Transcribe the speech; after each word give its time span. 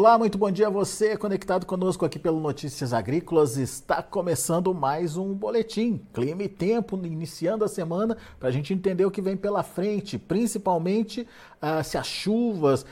Olá, 0.00 0.16
muito 0.16 0.38
bom 0.38 0.48
dia 0.48 0.68
a 0.68 0.70
você 0.70 1.16
conectado 1.16 1.66
conosco 1.66 2.04
aqui 2.04 2.20
pelo 2.20 2.38
Notícias 2.38 2.92
Agrícolas. 2.92 3.56
Está 3.56 4.00
começando 4.00 4.72
mais 4.72 5.16
um 5.16 5.34
boletim 5.34 6.00
Clima 6.14 6.44
e 6.44 6.48
Tempo, 6.48 6.96
iniciando 7.04 7.64
a 7.64 7.68
semana 7.68 8.16
para 8.38 8.48
a 8.48 8.52
gente 8.52 8.72
entender 8.72 9.04
o 9.04 9.10
que 9.10 9.20
vem 9.20 9.36
pela 9.36 9.64
frente, 9.64 10.16
principalmente 10.16 11.26
uh, 11.60 11.82
se 11.82 11.98
as 11.98 12.06
chuvas 12.06 12.82
uh, 12.82 12.86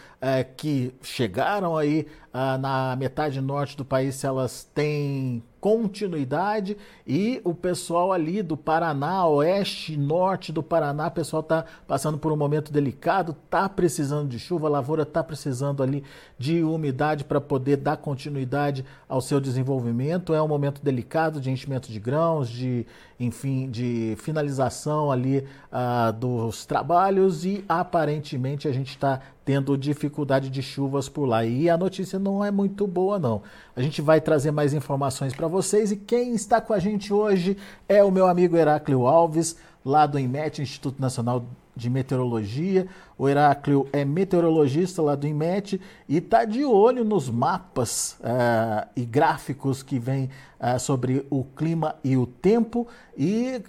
que 0.57 0.93
chegaram 1.01 1.77
aí 1.77 2.09
uh, 2.35 2.59
na 2.59 2.97
metade 2.97 3.41
norte 3.41 3.77
do 3.77 3.85
país, 3.85 4.17
se 4.17 4.27
elas 4.27 4.65
têm 4.75 5.45
continuidade 5.67 6.77
e 7.05 7.41
o 7.43 7.53
pessoal 7.53 8.13
ali 8.13 8.41
do 8.41 8.57
Paraná, 8.57 9.27
oeste, 9.27 9.97
norte 9.97 10.53
do 10.53 10.63
Paraná, 10.63 11.09
o 11.09 11.11
pessoal 11.11 11.41
está 11.41 11.65
passando 11.89 12.17
por 12.19 12.31
um 12.31 12.37
momento 12.37 12.73
delicado, 12.73 13.35
está 13.45 13.69
precisando 13.69 14.29
de 14.29 14.39
chuva, 14.39 14.69
a 14.69 14.71
lavoura 14.71 15.03
está 15.03 15.25
precisando 15.25 15.83
ali 15.83 16.05
de 16.39 16.63
umidade 16.63 17.25
para 17.25 17.41
poder 17.41 17.79
dar 17.79 17.97
continuidade 17.97 18.85
ao 19.09 19.21
seu 19.21 19.41
desenvolvimento. 19.41 20.33
É 20.33 20.41
um 20.41 20.47
momento 20.47 20.81
delicado 20.81 21.41
de 21.41 21.51
enchimento 21.51 21.91
de 21.91 21.99
grãos, 21.99 22.49
de 22.49 22.87
enfim, 23.19 23.71
de 23.71 24.15
finalização 24.19 25.11
ali 25.11 25.39
uh, 25.73 26.13
dos 26.13 26.67
trabalhos 26.67 27.45
e 27.45 27.65
aparentemente 27.69 28.69
a 28.69 28.73
gente 28.73 28.91
está 28.91 29.21
tendo 29.45 29.77
dificuldade 29.77 30.51
de 30.51 30.63
chuvas 30.63 31.09
por 31.09 31.25
lá. 31.25 31.45
E 31.45 31.71
a 31.71 31.77
notícia 31.77 32.19
não 32.19 32.45
é 32.45 32.51
muito 32.51 32.87
boa, 32.87 33.19
não. 33.19 33.43
A 33.75 33.81
gente 33.81 34.03
vai 34.03 34.21
trazer 34.21 34.51
mais 34.51 34.75
informações 34.75 35.33
para 35.33 35.49
vocês 35.49 35.93
e 35.93 35.97
quem 35.97 36.35
está 36.35 36.61
com 36.61 36.73
a 36.73 36.79
gente 36.79 37.13
hoje 37.13 37.57
é 37.89 38.03
o 38.03 38.11
meu 38.11 38.27
amigo 38.27 38.57
Heráclio 38.57 39.07
Alves, 39.07 39.57
lá 39.85 40.07
do 40.07 40.19
IMET, 40.19 40.61
Instituto 40.61 41.01
Nacional 41.01 41.45
de 41.77 41.91
Meteorologia. 41.91 42.89
O 43.19 43.29
Heráclio 43.29 43.87
é 43.93 44.05
meteorologista 44.05 45.03
lá 45.03 45.15
do 45.15 45.27
IMET 45.27 45.81
e 46.09 46.17
está 46.17 46.45
de 46.45 46.65
olho 46.65 47.05
nos 47.05 47.29
mapas 47.29 48.19
uh, 48.21 48.89
e 48.97 49.05
gráficos 49.05 49.83
que 49.83 49.99
vêm 49.99 50.31
uh, 50.59 50.79
sobre 50.81 51.27
o 51.29 51.45
clima 51.45 51.95
e 52.03 52.17
o 52.17 52.27
tempo. 52.27 52.89
E 53.17 53.63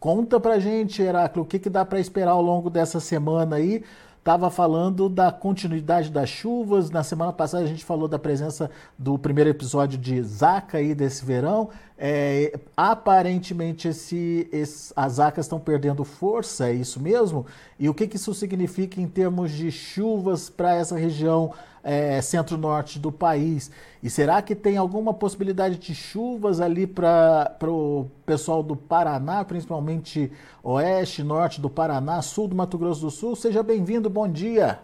conta 0.00 0.40
para 0.40 0.58
gente, 0.58 1.00
Heráclio, 1.00 1.44
o 1.44 1.46
que, 1.46 1.58
que 1.58 1.70
dá 1.70 1.84
para 1.84 2.00
esperar 2.00 2.32
ao 2.32 2.42
longo 2.42 2.68
dessa 2.68 2.98
semana 2.98 3.56
aí 3.56 3.84
estava 4.24 4.50
falando 4.50 5.06
da 5.06 5.30
continuidade 5.30 6.10
das 6.10 6.30
chuvas. 6.30 6.90
Na 6.90 7.02
semana 7.02 7.30
passada 7.30 7.62
a 7.62 7.66
gente 7.66 7.84
falou 7.84 8.08
da 8.08 8.18
presença 8.18 8.70
do 8.98 9.18
primeiro 9.18 9.50
episódio 9.50 9.98
de 9.98 10.22
Zaca 10.22 10.78
aí 10.78 10.94
desse 10.94 11.22
verão. 11.26 11.68
É, 11.98 12.58
aparentemente 12.74 13.86
esse, 13.86 14.48
esse, 14.50 14.94
as 14.96 15.12
Zacas 15.12 15.44
estão 15.44 15.60
perdendo 15.60 16.04
força, 16.04 16.70
é 16.70 16.72
isso 16.72 16.98
mesmo? 16.98 17.44
E 17.78 17.86
o 17.86 17.92
que, 17.92 18.06
que 18.06 18.16
isso 18.16 18.32
significa 18.32 18.98
em 18.98 19.06
termos 19.06 19.50
de 19.52 19.70
chuvas 19.70 20.48
para 20.48 20.74
essa 20.74 20.96
região 20.96 21.52
é, 21.84 22.20
centro-norte 22.22 22.98
do 22.98 23.12
país? 23.12 23.70
E 24.02 24.08
será 24.08 24.40
que 24.40 24.54
tem 24.54 24.76
alguma 24.76 25.14
possibilidade 25.14 25.76
de 25.76 25.94
chuvas 25.94 26.60
ali 26.60 26.86
para 26.86 27.56
o 27.62 28.10
pessoal 28.26 28.62
do 28.62 28.74
Paraná, 28.74 29.44
principalmente 29.44 30.32
oeste, 30.62 31.22
norte 31.22 31.60
do 31.60 31.68
Paraná, 31.70 32.22
sul 32.22 32.48
do 32.48 32.56
Mato 32.56 32.78
Grosso 32.78 33.02
do 33.02 33.10
Sul? 33.10 33.36
Seja 33.36 33.62
bem-vindo, 33.62 34.08
bom 34.08 34.26
dia. 34.26 34.80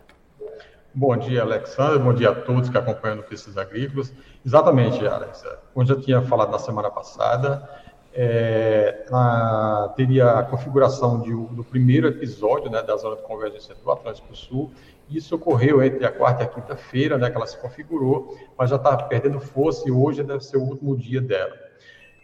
Bom 0.92 1.16
dia, 1.16 1.42
Alexandre. 1.42 2.00
Bom 2.00 2.12
dia 2.12 2.30
a 2.30 2.34
todos 2.34 2.68
que 2.68 2.76
acompanham 2.76 3.16
Notícias 3.16 3.56
Agrícolas. 3.56 4.12
Exatamente, 4.44 5.06
Alex. 5.06 5.44
Como 5.72 5.86
já 5.86 5.94
tinha 5.94 6.20
falado 6.22 6.50
na 6.50 6.58
semana 6.58 6.90
passada, 6.90 7.68
é, 8.12 9.04
teria 9.96 10.32
a 10.32 10.42
configuração 10.42 11.20
de, 11.20 11.30
do 11.30 11.62
primeiro 11.62 12.08
episódio 12.08 12.70
né, 12.70 12.82
da 12.82 12.96
zona 12.96 13.16
de 13.16 13.22
convergência 13.22 13.74
do 13.74 13.90
Atlântico 13.90 14.34
Sul. 14.34 14.70
Isso 15.10 15.34
ocorreu 15.34 15.82
entre 15.82 16.06
a 16.06 16.12
quarta 16.12 16.44
e 16.44 16.46
a 16.46 16.48
quinta-feira, 16.48 17.18
né, 17.18 17.28
que 17.28 17.36
ela 17.36 17.46
se 17.46 17.58
configurou, 17.58 18.38
mas 18.56 18.70
já 18.70 18.76
está 18.76 18.96
perdendo 18.96 19.40
força 19.40 19.88
e 19.88 19.90
hoje 19.90 20.22
deve 20.22 20.44
ser 20.44 20.56
o 20.56 20.62
último 20.62 20.96
dia 20.96 21.20
dela. 21.20 21.52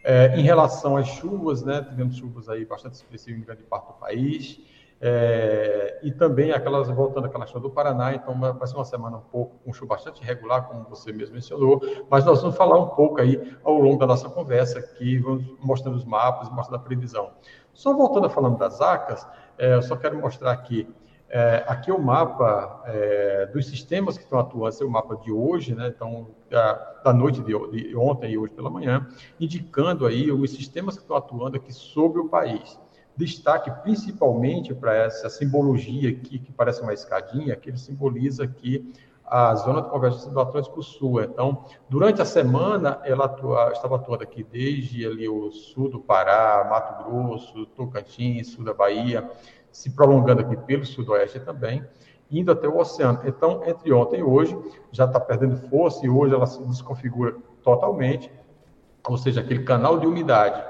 É, 0.05 0.37
em 0.39 0.43
relação 0.43 0.97
às 0.97 1.09
chuvas, 1.09 1.65
né, 1.65 1.85
tivemos 1.89 2.17
chuvas 2.17 2.49
aí 2.49 2.65
bastante 2.65 2.95
expressivas 2.95 3.41
em 3.41 3.45
grande 3.45 3.65
parte 3.65 3.89
do 3.89 3.95
país. 3.95 4.61
É, 4.99 5.99
e 6.03 6.11
também 6.11 6.53
aquelas, 6.53 6.89
voltando 6.89 7.27
àquela 7.27 7.45
questão 7.45 7.61
do 7.61 7.69
Paraná, 7.69 8.15
então 8.15 8.39
vai 8.39 8.67
ser 8.67 8.77
uma 8.77 8.85
semana 8.85 9.19
um 9.19 9.21
pouco 9.21 9.57
com 9.63 9.73
chuva 9.73 9.95
bastante 9.95 10.23
irregular, 10.23 10.69
como 10.69 10.85
você 10.85 11.13
mesmo 11.13 11.35
mencionou, 11.35 11.83
mas 12.09 12.25
nós 12.25 12.41
vamos 12.41 12.57
falar 12.57 12.79
um 12.79 12.89
pouco 12.89 13.21
aí 13.21 13.57
ao 13.63 13.75
longo 13.79 13.99
da 13.99 14.07
nossa 14.07 14.29
conversa 14.31 14.79
aqui, 14.79 15.19
vamos 15.19 15.45
mostrando 15.61 15.97
os 15.97 16.05
mapas, 16.05 16.49
mostrando 16.51 16.81
a 16.81 16.85
previsão. 16.85 17.33
Só 17.75 17.93
voltando 17.93 18.27
a 18.27 18.31
falando 18.31 18.57
das 18.57 18.81
ACAS, 18.81 19.29
é, 19.59 19.75
eu 19.75 19.83
só 19.83 19.97
quero 19.97 20.19
mostrar 20.19 20.53
aqui, 20.53 20.89
é, 21.29 21.65
aqui 21.67 21.91
é 21.91 21.95
o 21.95 22.01
mapa 22.01 22.83
é, 22.87 23.47
dos 23.47 23.67
sistemas 23.67 24.17
que 24.17 24.25
estão 24.25 24.39
atuando, 24.39 24.69
esse 24.69 24.83
é 24.83 24.87
o 24.87 24.91
mapa 24.91 25.17
de 25.17 25.33
hoje, 25.33 25.75
né, 25.75 25.93
então 25.95 26.29
da, 26.49 26.73
da 27.05 27.13
noite 27.13 27.41
de, 27.41 27.53
de 27.71 27.97
ontem 27.97 28.33
e 28.33 28.39
hoje 28.39 28.53
pela 28.53 28.71
manhã, 28.71 29.07
indicando 29.39 30.07
aí 30.07 30.31
os 30.31 30.51
sistemas 30.51 30.97
que 30.97 31.03
estão 31.03 31.17
atuando 31.17 31.57
aqui 31.57 31.73
sobre 31.73 32.21
o 32.21 32.29
país 32.29 32.79
destaque 33.17 33.71
principalmente 33.83 34.75
para 34.75 34.95
essa 34.95 35.29
simbologia 35.31 36.11
aqui, 36.11 36.39
que 36.39 36.53
parece 36.53 36.83
uma 36.83 36.93
escadinha, 36.93 37.57
que 37.57 37.71
ele 37.71 37.79
simboliza 37.79 38.45
aqui 38.45 38.93
a 39.25 39.55
zona 39.57 39.83
de 39.83 39.89
convergência 39.89 40.31
do 40.31 40.39
Atlântico 40.39 40.83
Sul. 40.83 41.21
Então, 41.23 41.65
durante 41.89 42.23
a 42.23 42.25
semana, 42.25 43.01
ela 43.05 43.25
atua, 43.25 43.73
estava 43.73 43.97
atuando 43.97 44.23
aqui 44.23 44.45
desde 44.45 45.05
ali 45.05 45.29
o 45.29 45.51
sul 45.51 45.89
do 45.89 45.99
Pará, 45.99 46.65
Mato 46.71 47.05
Grosso, 47.05 47.67
Tocantins, 47.67 48.53
sul 48.53 48.65
da 48.65 48.73
Bahia, 48.73 49.29
se 49.71 49.91
prolongando 49.91 50.43
aqui 50.43 50.57
pelo 50.57 50.85
sudoeste 50.85 51.41
também, 51.41 51.85
indo 52.31 52.51
até 52.51 52.67
o 52.69 52.79
oceano. 52.79 53.21
Então, 53.25 53.63
entre 53.67 53.93
ontem 53.93 54.21
e 54.21 54.23
hoje, 54.23 54.57
já 54.91 55.05
está 55.05 55.21
perdendo 55.21 55.57
força 55.69 56.05
e 56.05 56.09
hoje 56.09 56.35
ela 56.35 56.47
se 56.47 56.63
desconfigura 56.65 57.37
totalmente, 57.63 58.31
ou 59.09 59.17
seja, 59.17 59.41
aquele 59.41 59.65
canal 59.65 59.99
de 59.99 60.07
umidade 60.07 60.63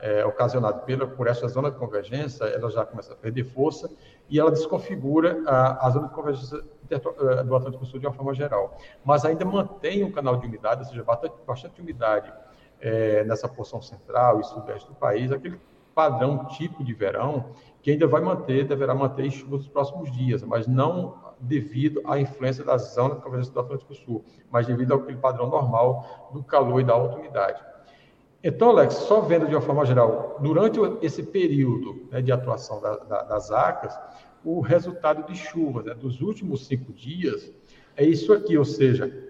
é, 0.00 0.24
ocasionado 0.24 0.80
pela, 0.80 1.06
por 1.06 1.26
essa 1.26 1.48
zona 1.48 1.70
de 1.70 1.78
convergência, 1.78 2.44
ela 2.44 2.70
já 2.70 2.84
começa 2.84 3.12
a 3.12 3.16
perder 3.16 3.44
força 3.44 3.90
e 4.28 4.38
ela 4.38 4.50
desconfigura 4.50 5.42
a, 5.46 5.86
a 5.86 5.90
zona 5.90 6.08
de 6.08 6.14
convergência 6.14 6.62
é, 6.90 7.42
do 7.42 7.56
Atlântico 7.56 7.86
Sul 7.86 8.00
de 8.00 8.06
uma 8.06 8.12
forma 8.12 8.34
geral. 8.34 8.76
Mas 9.04 9.24
ainda 9.24 9.44
mantém 9.44 10.04
um 10.04 10.12
canal 10.12 10.36
de 10.36 10.46
umidade, 10.46 10.82
ou 10.82 10.86
seja, 10.86 11.02
bastante, 11.02 11.34
bastante 11.46 11.80
umidade 11.80 12.32
é, 12.80 13.24
nessa 13.24 13.48
porção 13.48 13.80
central 13.80 14.40
e 14.40 14.44
sudeste 14.44 14.88
do 14.88 14.94
país, 14.94 15.32
aquele 15.32 15.58
padrão 15.94 16.44
tipo 16.48 16.84
de 16.84 16.92
verão 16.92 17.46
que 17.84 17.90
ainda 17.90 18.06
vai 18.06 18.22
manter, 18.22 18.66
deverá 18.66 18.94
manter 18.94 19.30
chuvas 19.30 19.60
nos 19.60 19.68
próximos 19.68 20.10
dias, 20.10 20.42
mas 20.42 20.66
não 20.66 21.16
devido 21.38 22.00
à 22.06 22.18
influência 22.18 22.64
da 22.64 22.78
zona 22.78 23.16
convergência 23.16 23.52
do 23.52 23.60
Atlântico 23.60 23.94
Sul, 23.94 24.24
mas 24.50 24.66
devido 24.66 24.94
ao 24.94 25.00
padrão 25.00 25.50
normal 25.50 26.30
do 26.32 26.42
calor 26.42 26.80
e 26.80 26.84
da 26.84 26.94
alta 26.94 27.18
umidade. 27.18 27.62
Então, 28.42 28.70
Alex, 28.70 28.94
só 28.94 29.20
vendo 29.20 29.46
de 29.46 29.54
uma 29.54 29.60
forma 29.60 29.84
geral, 29.84 30.38
durante 30.40 30.80
esse 31.02 31.22
período 31.24 32.08
né, 32.10 32.22
de 32.22 32.32
atuação 32.32 32.80
da, 32.80 32.96
da, 32.96 33.22
das 33.24 33.50
ACAS, 33.50 34.00
o 34.42 34.62
resultado 34.62 35.30
de 35.30 35.36
chuvas 35.36 35.84
né, 35.84 35.92
dos 35.92 36.22
últimos 36.22 36.66
cinco 36.66 36.90
dias 36.90 37.52
é 37.98 38.02
isso 38.02 38.32
aqui, 38.32 38.56
ou 38.56 38.64
seja, 38.64 39.23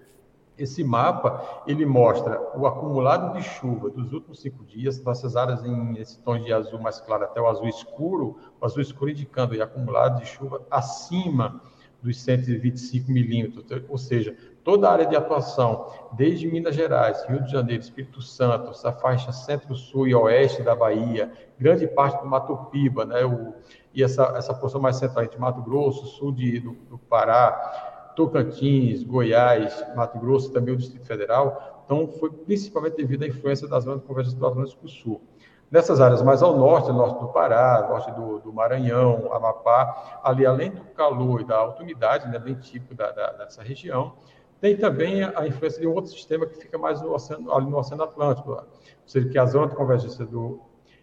esse 0.57 0.83
mapa 0.83 1.63
ele 1.67 1.85
mostra 1.85 2.41
o 2.55 2.65
acumulado 2.65 3.37
de 3.37 3.43
chuva 3.43 3.89
dos 3.89 4.13
últimos 4.13 4.39
cinco 4.39 4.63
dias, 4.63 5.03
nossas 5.03 5.35
áreas 5.35 5.63
em 5.63 5.97
esse 5.97 6.19
tom 6.19 6.39
de 6.39 6.51
azul 6.53 6.79
mais 6.79 6.99
claro 6.99 7.23
até 7.23 7.41
o 7.41 7.47
azul 7.47 7.67
escuro, 7.67 8.37
o 8.59 8.65
azul 8.65 8.81
escuro 8.81 9.11
indicando 9.11 9.55
o 9.55 9.63
acumulado 9.63 10.19
de 10.19 10.25
chuva 10.25 10.65
acima 10.71 11.61
dos 12.01 12.21
125 12.21 13.11
milímetros, 13.11 13.65
ou 13.89 13.97
seja, 13.97 14.35
toda 14.63 14.87
a 14.87 14.91
área 14.91 15.05
de 15.07 15.15
atuação, 15.15 15.91
desde 16.13 16.47
Minas 16.47 16.75
Gerais, 16.75 17.25
Rio 17.27 17.43
de 17.43 17.51
Janeiro, 17.51 17.81
Espírito 17.81 18.21
Santo, 18.21 18.69
essa 18.69 18.91
faixa 18.91 19.31
centro-sul 19.31 20.07
e 20.07 20.13
oeste 20.13 20.61
da 20.61 20.75
Bahia, 20.75 21.31
grande 21.57 21.87
parte 21.87 22.21
do 22.21 22.27
Mato 22.27 22.55
Piba, 22.69 23.05
né, 23.05 23.25
o, 23.25 23.55
e 23.93 24.03
essa, 24.03 24.33
essa 24.37 24.53
porção 24.53 24.79
mais 24.79 24.97
central 24.97 25.25
entre 25.25 25.39
Mato 25.39 25.61
Grosso, 25.63 26.05
sul 26.05 26.31
de, 26.31 26.59
do, 26.59 26.73
do 26.89 26.97
Pará, 26.99 27.94
Tocantins, 28.15 29.03
Goiás, 29.03 29.85
Mato 29.95 30.17
Grosso, 30.19 30.51
também 30.51 30.73
o 30.73 30.77
Distrito 30.77 31.05
Federal. 31.05 31.83
Então, 31.85 32.07
foi 32.07 32.31
principalmente 32.31 32.97
devido 32.97 33.23
à 33.23 33.27
influência 33.27 33.67
das 33.67 33.85
de 33.85 33.99
convergência 33.99 34.39
do 34.39 34.47
Atlântico 34.47 34.87
Sul. 34.87 35.21
Nessas 35.69 35.99
áreas 35.99 36.21
mais 36.21 36.41
ao 36.43 36.55
norte, 36.57 36.91
norte 36.91 37.19
do 37.19 37.27
Pará, 37.29 37.87
norte 37.89 38.11
do, 38.11 38.39
do 38.39 38.53
Maranhão, 38.53 39.33
Amapá, 39.33 40.21
ali 40.23 40.45
além 40.45 40.71
do 40.71 40.81
calor 40.95 41.41
e 41.41 41.43
da 41.43 41.57
alta 41.57 41.83
umidade, 41.83 42.29
né, 42.29 42.39
bem 42.39 42.55
típico 42.55 42.93
da, 42.93 43.11
da, 43.11 43.31
dessa 43.33 43.63
região, 43.63 44.13
tem 44.61 44.77
também 44.77 45.23
a 45.23 45.47
influência 45.47 45.81
de 45.81 45.87
um 45.87 45.93
outro 45.93 46.11
sistema 46.11 46.45
que 46.45 46.55
fica 46.55 46.77
mais 46.77 47.01
no 47.01 47.13
oceano, 47.13 47.51
ali 47.51 47.69
no 47.69 47.77
Oceano 47.77 48.03
Atlântico, 48.03 48.51
ou 48.51 48.63
seja, 49.05 49.27
que 49.27 49.37
é 49.37 49.41
a 49.41 49.45
zona 49.45 49.67
de 49.67 49.75
convergência 49.75 50.25
do 50.25 50.61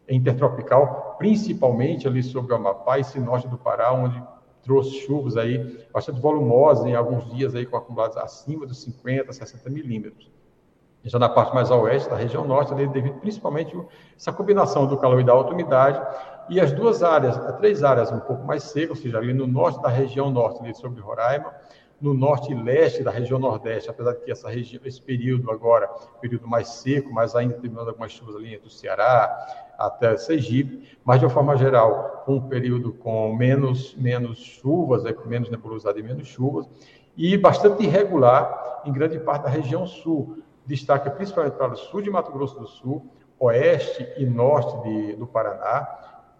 intertropical, 0.08 1.16
principalmente 1.18 2.08
ali 2.08 2.22
sobre 2.22 2.52
o 2.52 2.56
Amapá 2.56 2.98
e 2.98 3.20
norte 3.20 3.46
do 3.48 3.58
Pará, 3.58 3.92
onde 3.92 4.22
trouxe 4.62 4.90
chuvas 5.00 5.36
aí 5.36 5.84
bastante 5.92 6.20
volumosas 6.20 6.86
em 6.86 6.94
alguns 6.94 7.24
dias 7.34 7.54
aí 7.54 7.66
com 7.66 7.76
acumulados 7.76 8.16
acima 8.16 8.66
dos 8.66 8.80
50, 8.82 9.32
60 9.32 9.70
milímetros. 9.70 10.30
Já 11.04 11.18
na 11.18 11.28
parte 11.28 11.52
mais 11.52 11.70
a 11.70 11.76
oeste 11.76 12.08
da 12.08 12.16
região 12.16 12.46
norte, 12.46 12.74
devido 12.74 13.18
principalmente 13.18 13.76
a 13.76 13.84
essa 14.16 14.32
combinação 14.32 14.86
do 14.86 14.96
calor 14.96 15.20
e 15.20 15.24
da 15.24 15.32
alta 15.32 15.52
umidade, 15.52 16.00
e 16.48 16.60
as 16.60 16.72
duas 16.72 17.02
áreas, 17.02 17.36
três 17.56 17.82
áreas 17.82 18.12
um 18.12 18.20
pouco 18.20 18.44
mais 18.44 18.62
secas, 18.64 18.90
ou 18.90 18.96
seja, 18.96 19.18
ali 19.18 19.32
no 19.32 19.46
norte 19.46 19.82
da 19.82 19.88
região 19.88 20.30
norte, 20.30 20.60
ali 20.62 20.74
sobre 20.74 21.00
Roraima, 21.00 21.52
no 22.02 22.12
norte 22.12 22.52
e 22.52 22.54
leste 22.54 23.04
da 23.04 23.12
região 23.12 23.38
nordeste, 23.38 23.88
apesar 23.88 24.12
de 24.14 24.24
que 24.24 24.32
essa 24.32 24.50
região, 24.50 24.82
esse 24.84 25.00
período 25.00 25.52
agora, 25.52 25.86
período 26.20 26.48
mais 26.48 26.68
seco, 26.68 27.12
mas 27.12 27.36
ainda 27.36 27.54
terminando 27.54 27.88
algumas 27.88 28.10
chuvas 28.10 28.34
ali 28.34 28.54
entre 28.54 28.66
o 28.66 28.70
Ceará 28.70 29.72
até 29.78 30.16
Sergipe, 30.16 30.98
mas 31.04 31.20
de 31.20 31.26
uma 31.26 31.30
forma 31.30 31.56
geral, 31.56 32.24
um 32.26 32.40
período 32.40 32.92
com 32.92 33.34
menos, 33.34 33.94
menos 33.94 34.38
chuvas, 34.38 35.04
né, 35.04 35.12
com 35.12 35.28
menos 35.28 35.48
nebulosidade 35.48 36.00
e 36.00 36.02
menos 36.02 36.26
chuvas, 36.26 36.68
e 37.16 37.38
bastante 37.38 37.84
irregular 37.84 38.82
em 38.84 38.92
grande 38.92 39.20
parte 39.20 39.44
da 39.44 39.48
região 39.48 39.86
sul. 39.86 40.42
Destaca 40.66 41.08
principalmente 41.10 41.54
para 41.54 41.72
o 41.72 41.76
sul 41.76 42.02
de 42.02 42.10
Mato 42.10 42.32
Grosso 42.32 42.58
do 42.58 42.66
Sul, 42.66 43.06
oeste 43.38 44.08
e 44.16 44.26
norte 44.26 44.82
de, 44.82 45.14
do 45.14 45.26
Paraná, 45.26 45.86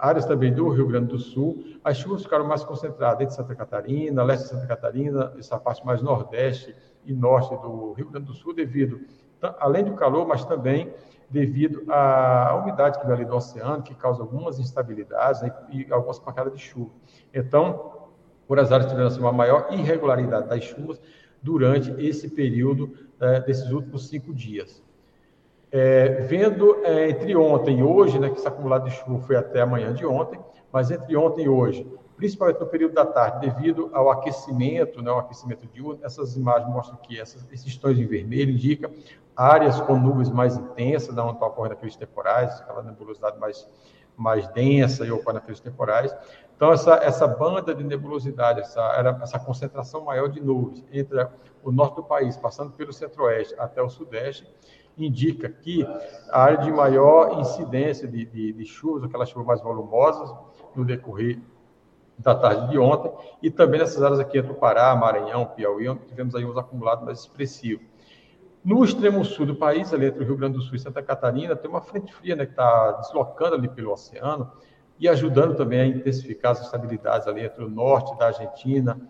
áreas 0.02 0.26
também 0.26 0.52
do 0.52 0.69
Rio 0.69 0.88
Grande 0.88 1.06
do 1.06 1.19
Sul. 1.19 1.62
As 1.84 1.96
chuvas 1.96 2.25
ficaram 2.25 2.44
mais 2.44 2.64
concentradas 2.64 3.20
entre 3.20 3.37
Santa 3.37 3.54
Catarina, 3.54 4.25
leste 4.25 4.43
de 4.43 4.50
Santa 4.50 4.66
Catarina, 4.66 5.32
essa 5.38 5.56
parte 5.60 5.87
mais 5.87 6.02
nordeste 6.02 6.75
e 7.04 7.12
norte 7.12 7.54
do 7.62 7.93
Rio 7.93 8.10
Grande 8.10 8.26
do 8.26 8.34
Sul, 8.34 8.52
devido, 8.52 9.00
além 9.60 9.84
do 9.84 9.94
calor, 9.94 10.26
mas 10.26 10.44
também 10.44 10.93
devido 11.31 11.84
à 11.88 12.58
umidade 12.60 12.99
que 12.99 13.06
vem 13.06 13.14
ali 13.14 13.25
do 13.25 13.37
oceano, 13.37 13.81
que 13.81 13.94
causa 13.94 14.22
algumas 14.22 14.58
instabilidades 14.58 15.40
né, 15.40 15.54
e 15.70 15.87
algumas 15.90 16.19
pancadas 16.19 16.52
de 16.52 16.58
chuva. 16.58 16.90
Então, 17.32 18.08
por 18.49 18.58
as 18.58 18.72
áreas 18.72 18.90
tiveram 18.90 19.06
assim, 19.06 19.20
uma 19.20 19.32
maior 19.32 19.69
irregularidade 19.70 20.49
das 20.49 20.64
chuvas 20.64 21.00
durante 21.40 21.90
esse 22.04 22.28
período 22.28 22.93
é, 23.20 23.40
desses 23.40 23.70
últimos 23.70 24.08
cinco 24.08 24.34
dias. 24.34 24.82
É, 25.74 26.20
vendo 26.26 26.84
é, 26.84 27.08
entre 27.08 27.34
ontem 27.34 27.78
e 27.78 27.82
hoje, 27.82 28.19
né, 28.19 28.28
que 28.28 28.38
esse 28.38 28.46
acumulado 28.46 28.84
de 28.84 28.90
chuva 28.90 29.19
foi 29.20 29.36
até 29.36 29.62
amanhã 29.62 29.94
de 29.94 30.04
ontem, 30.04 30.38
mas 30.70 30.90
entre 30.90 31.16
ontem 31.16 31.46
e 31.46 31.48
hoje, 31.48 31.90
principalmente 32.14 32.60
no 32.60 32.66
período 32.66 32.92
da 32.92 33.06
tarde, 33.06 33.48
devido 33.48 33.88
ao 33.94 34.10
aquecimento, 34.10 35.00
né, 35.00 35.10
aquecimento 35.10 35.66
diurno, 35.72 35.98
essas 36.04 36.36
imagens 36.36 36.70
mostram 36.70 36.98
que 36.98 37.19
essas, 37.19 37.46
esses 37.50 37.74
tons 37.78 37.98
em 37.98 38.06
vermelho 38.06 38.52
indicam 38.52 38.90
áreas 39.34 39.80
com 39.80 39.96
nuvens 39.96 40.28
mais 40.28 40.58
intensas, 40.58 41.16
onde 41.16 41.32
estão 41.32 41.48
ocorrendo 41.48 41.72
aqueles 41.72 41.96
temporais, 41.96 42.60
aquela 42.60 42.82
nebulosidade 42.82 43.38
mais, 43.38 43.66
mais 44.14 44.46
densa 44.48 45.06
e 45.06 45.10
ocorre 45.10 45.36
naqueles 45.36 45.58
temporais. 45.58 46.14
Então, 46.54 46.70
essa, 46.70 46.96
essa 46.96 47.26
banda 47.26 47.75
de 47.75 47.82
nebulosidade, 47.82 48.60
essa, 48.60 49.18
essa 49.22 49.38
concentração 49.38 50.04
maior 50.04 50.28
de 50.28 50.40
nuvens 50.40 50.84
entre 50.92 51.26
o 51.64 51.72
norte 51.72 51.96
do 51.96 52.04
país, 52.04 52.36
passando 52.36 52.72
pelo 52.72 52.92
centro-oeste 52.92 53.54
até 53.58 53.80
o 53.80 53.88
sudeste, 53.88 54.46
indica 54.96 55.48
que 55.48 55.86
a 56.30 56.42
área 56.42 56.58
de 56.58 56.70
maior 56.70 57.40
incidência 57.40 58.06
de, 58.06 58.24
de, 58.26 58.52
de 58.52 58.64
chuvas, 58.64 59.04
aquelas 59.04 59.28
chuvas 59.28 59.46
mais 59.46 59.62
volumosas, 59.62 60.34
no 60.74 60.84
decorrer 60.84 61.40
da 62.18 62.34
tarde 62.34 62.70
de 62.70 62.78
ontem, 62.78 63.10
e 63.42 63.50
também 63.50 63.80
nessas 63.80 64.02
áreas 64.02 64.20
aqui 64.20 64.38
entre 64.38 64.52
o 64.52 64.54
Pará, 64.54 64.94
Maranhão, 64.94 65.46
Piauí, 65.46 65.88
onde 65.88 66.04
tivemos 66.06 66.34
aí 66.34 66.44
uns 66.44 66.56
acumulados 66.56 67.04
mais 67.04 67.20
expressivos. 67.20 67.84
No 68.64 68.84
extremo 68.84 69.24
sul 69.24 69.44
do 69.44 69.56
país, 69.56 69.92
ali 69.92 70.06
entre 70.06 70.22
o 70.22 70.26
Rio 70.26 70.36
Grande 70.36 70.56
do 70.56 70.62
Sul 70.62 70.76
e 70.76 70.78
Santa 70.78 71.02
Catarina, 71.02 71.56
tem 71.56 71.68
uma 71.68 71.80
frente 71.80 72.12
fria 72.14 72.36
né, 72.36 72.46
que 72.46 72.52
está 72.52 72.92
deslocando 72.92 73.56
ali 73.56 73.68
pelo 73.68 73.92
oceano 73.92 74.52
e 75.00 75.08
ajudando 75.08 75.56
também 75.56 75.80
a 75.80 75.86
intensificar 75.86 76.52
as 76.52 76.60
estabilidades 76.60 77.26
ali 77.26 77.44
entre 77.44 77.64
o 77.64 77.68
norte 77.68 78.16
da 78.16 78.26
Argentina, 78.26 79.00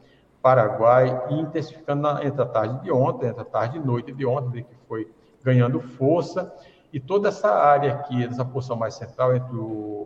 Paraguai, 0.41 1.23
e 1.31 1.35
intensificando 1.35 2.01
na, 2.01 2.25
entre 2.25 2.41
a 2.41 2.47
tarde 2.47 2.83
de 2.83 2.91
ontem, 2.91 3.29
entre 3.29 3.43
a 3.43 3.45
tarde 3.45 3.77
e 3.77 3.81
noite 3.81 4.11
de 4.11 4.25
ontem, 4.25 4.65
que 4.65 4.75
foi 4.89 5.07
ganhando 5.43 5.81
força, 5.81 6.53
e 6.93 7.01
toda 7.01 7.29
essa 7.29 7.51
área 7.51 7.95
aqui, 7.95 8.25
essa 8.25 8.45
porção 8.45 8.77
mais 8.77 8.95
central, 8.95 9.35
entre 9.35 9.57
o, 9.57 9.63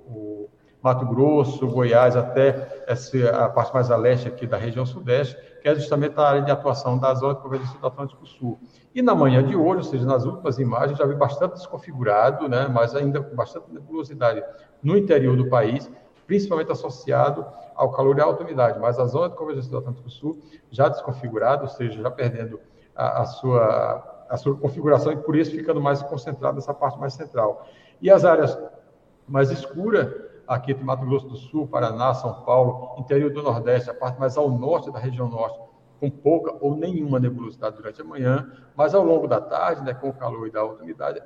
o 0.06 0.50
Mato 0.80 1.04
Grosso, 1.04 1.66
Goiás, 1.66 2.14
até 2.14 2.84
essa, 2.86 3.44
a 3.44 3.48
parte 3.48 3.74
mais 3.74 3.90
a 3.90 3.96
leste 3.96 4.28
aqui 4.28 4.46
da 4.46 4.56
região 4.56 4.86
sudeste, 4.86 5.36
que 5.60 5.68
é 5.68 5.74
justamente 5.74 6.14
a 6.16 6.22
área 6.22 6.42
de 6.42 6.50
atuação 6.52 6.96
da 6.96 7.12
zona 7.12 7.34
de 7.34 7.40
convergência 7.40 7.76
do 7.76 7.86
Atlântico 7.86 8.24
Sul. 8.24 8.56
E 8.94 9.02
na 9.02 9.12
manhã 9.12 9.42
de 9.42 9.56
hoje, 9.56 9.78
ou 9.78 9.82
seja, 9.82 10.06
nas 10.06 10.24
últimas 10.24 10.60
imagens, 10.60 10.96
já 10.96 11.04
vi 11.04 11.16
bastante 11.16 11.54
desconfigurado, 11.54 12.48
né, 12.48 12.68
mas 12.72 12.94
ainda 12.94 13.20
com 13.20 13.34
bastante 13.34 13.72
nebulosidade 13.72 14.44
no 14.80 14.96
interior 14.96 15.36
do 15.36 15.48
país, 15.48 15.90
principalmente 16.24 16.70
associado 16.70 17.44
ao 17.74 17.90
calor 17.90 18.16
e 18.18 18.20
à 18.20 18.28
umidade, 18.28 18.78
mas 18.78 18.98
a 19.00 19.06
zona 19.06 19.28
de 19.28 19.34
convergência 19.34 19.70
do 19.72 19.78
Atlântico 19.78 20.08
Sul 20.08 20.38
já 20.70 20.88
desconfigurada, 20.88 21.62
ou 21.62 21.68
seja, 21.68 22.00
já 22.00 22.10
perdendo 22.12 22.60
a, 22.94 23.22
a 23.22 23.24
sua 23.24 24.15
a 24.28 24.36
sua 24.36 24.56
configuração 24.56 25.12
e 25.12 25.16
por 25.16 25.36
isso 25.36 25.50
ficando 25.50 25.80
mais 25.80 26.02
concentrado 26.02 26.56
nessa 26.56 26.74
parte 26.74 26.98
mais 26.98 27.14
central. 27.14 27.66
E 28.00 28.10
as 28.10 28.24
áreas 28.24 28.58
mais 29.26 29.50
escuras, 29.50 30.12
aqui 30.46 30.74
de 30.74 30.82
Mato 30.82 31.04
Grosso 31.04 31.28
do 31.28 31.36
Sul, 31.36 31.66
Paraná, 31.66 32.14
São 32.14 32.42
Paulo, 32.42 32.94
interior 32.98 33.32
do 33.32 33.42
Nordeste, 33.42 33.90
a 33.90 33.94
parte 33.94 34.18
mais 34.18 34.36
ao 34.36 34.50
norte 34.50 34.90
da 34.90 34.98
região 34.98 35.28
norte, 35.28 35.58
com 35.98 36.10
pouca 36.10 36.54
ou 36.60 36.76
nenhuma 36.76 37.18
nebulosidade 37.18 37.76
durante 37.76 38.00
a 38.00 38.04
manhã, 38.04 38.52
mas 38.76 38.94
ao 38.94 39.02
longo 39.02 39.26
da 39.26 39.40
tarde, 39.40 39.82
né, 39.82 39.94
com 39.94 40.08
o 40.08 40.12
calor 40.12 40.46
e 40.46 40.50
da 40.50 40.60
alta 40.60 40.82
umidade, 40.82 41.22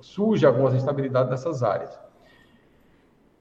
surge 0.00 0.46
algumas 0.46 0.74
instabilidades 0.74 1.30
nessas 1.30 1.62
áreas. 1.62 1.98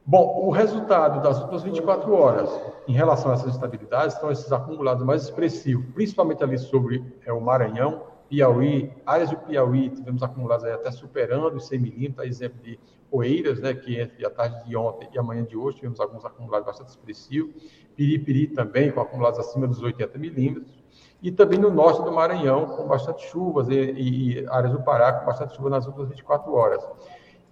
Bom, 0.06 0.48
o 0.48 0.50
resultado 0.50 1.22
das 1.22 1.40
últimas 1.40 1.62
24 1.62 2.12
horas 2.14 2.50
em 2.88 2.94
relação 2.94 3.30
a 3.30 3.36
essas 3.36 3.50
instabilidades 3.50 4.16
estão 4.16 4.32
esses 4.32 4.52
acumulados 4.52 5.06
mais 5.06 5.24
expressivos, 5.24 5.86
principalmente 5.94 6.44
ali 6.44 6.58
sobre 6.58 7.16
é, 7.26 7.32
o 7.32 7.40
Maranhão, 7.40 8.02
Piauí, 8.30 8.94
áreas 9.06 9.32
do 9.32 9.38
Piauí, 9.38 9.90
tivemos 9.90 10.22
acumulados 10.22 10.64
até 10.66 10.92
superando 10.92 11.58
os 11.58 11.68
100 11.68 11.80
milímetros, 11.80 12.28
exemplo 12.28 12.62
de 12.62 12.80
Oeiras, 13.12 13.60
né, 13.60 13.74
que 13.74 14.00
entre 14.00 14.24
a 14.24 14.30
tarde 14.30 14.68
de 14.68 14.76
ontem 14.76 15.10
e 15.12 15.18
a 15.18 15.24
manhã 15.24 15.44
de 15.44 15.58
hoje 15.58 15.78
tivemos 15.78 16.00
alguns 16.00 16.24
acumulados 16.24 16.68
bastante 16.68 16.90
expressivos, 16.90 17.56
Piripiri 17.96 18.48
também 18.48 18.92
com 18.92 19.02
acumulados 19.02 19.40
acima 19.40 19.68
dos 19.68 19.82
80 19.82 20.18
milímetros, 20.20 20.80
e 21.22 21.32
também 21.32 21.58
no 21.58 21.72
norte 21.72 22.04
do 22.04 22.12
Maranhão 22.12 22.68
com 22.68 22.88
bastante 22.88 23.26
chuvas 23.28 23.68
e, 23.68 23.74
e, 23.74 24.34
e 24.42 24.48
áreas 24.48 24.74
do 24.74 24.82
Pará 24.84 25.12
com 25.12 25.26
bastante 25.26 25.56
chuva 25.56 25.70
nas 25.72 25.88
últimas 25.88 26.10
24 26.10 26.54
horas. 26.54 26.88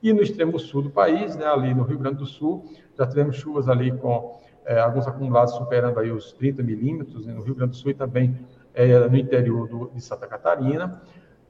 E 0.02 0.14
no 0.14 0.22
extremo 0.22 0.60
sul 0.60 0.84
do 0.84 0.90
país, 0.92 1.36
né, 1.36 1.46
ali 1.46 1.74
no 1.74 1.84
Rio 1.84 1.98
Grande 1.98 2.18
do 2.18 2.26
Sul, 2.26 2.64
já 2.96 3.08
tivemos 3.08 3.36
chuvas 3.36 3.68
ali 3.68 3.92
com 3.92 4.40
é, 4.64 4.80
alguns 4.80 5.08
acumulados 5.08 5.56
superando 5.56 6.00
aí 6.00 6.12
os 6.12 6.32
30 6.34 6.62
milímetros, 6.62 7.26
né, 7.26 7.34
no 7.34 7.42
Rio 7.42 7.56
Grande 7.56 7.72
do 7.72 7.78
Sul 7.78 7.92
e 7.92 7.94
também 7.96 8.40
é, 8.78 9.10
no 9.10 9.18
interior 9.18 9.68
do, 9.68 9.90
de 9.90 10.00
Santa 10.00 10.28
Catarina, 10.28 11.02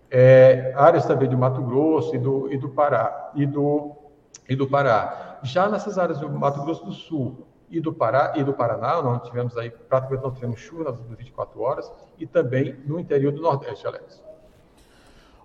é, 0.10 0.72
áreas 0.76 1.06
também 1.06 1.28
do 1.28 1.38
Mato 1.38 1.62
Grosso 1.62 2.16
e 2.16 2.18
do, 2.18 2.52
e 2.52 2.58
do 2.58 2.70
Pará 2.70 3.32
e 3.36 3.46
do, 3.46 3.92
e 4.48 4.56
do 4.56 4.66
Pará. 4.66 5.40
Já 5.44 5.68
nessas 5.68 5.98
áreas 5.98 6.20
do 6.20 6.30
Mato 6.30 6.64
Grosso 6.64 6.86
do 6.86 6.94
Sul 6.94 7.46
e 7.70 7.82
do 7.82 7.94
Pará 7.94 8.32
e 8.38 8.44
do 8.46 8.54
Paraná, 8.54 9.02
nós 9.02 9.28
tivemos 9.28 9.58
aí 9.58 9.70
praticamente 9.70 10.24
não 10.24 10.32
tivemos 10.32 10.60
chuva 10.62 10.86
nas 10.86 10.98
últimas 11.00 11.18
24 11.18 11.62
horas 11.62 11.92
e 12.18 12.26
também 12.26 12.80
no 12.86 12.98
interior 12.98 13.34
do 13.34 13.42
Nordeste, 13.42 13.86
Alex. 13.86 14.24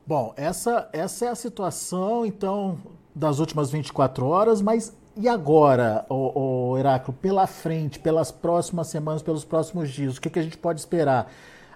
Bom, 0.07 0.33
essa, 0.37 0.89
essa 0.93 1.27
é 1.27 1.29
a 1.29 1.35
situação, 1.35 2.25
então, 2.25 2.79
das 3.13 3.41
últimas 3.41 3.71
24 3.71 4.25
horas, 4.27 4.63
mas 4.63 4.97
e 5.17 5.29
agora, 5.29 6.07
o, 6.09 6.75
o 6.75 7.13
pela 7.21 7.47
frente, 7.47 7.99
pelas 7.99 8.31
próximas 8.31 8.87
semanas, 8.87 9.21
pelos 9.21 9.45
próximos 9.45 9.91
dias, 9.91 10.17
o 10.17 10.21
que, 10.21 10.31
que 10.31 10.39
a 10.39 10.43
gente 10.43 10.57
pode 10.57 10.81
esperar? 10.81 11.31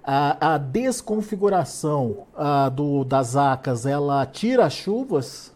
A, 0.07 0.55
a 0.55 0.59
desconfiguração 0.59 2.29
a, 2.37 2.69
do, 2.69 3.05
das 3.05 3.35
ACAS, 3.35 3.85
ela 3.87 4.25
tira 4.25 4.65
as 4.65 4.73
chuvas? 4.73 5.53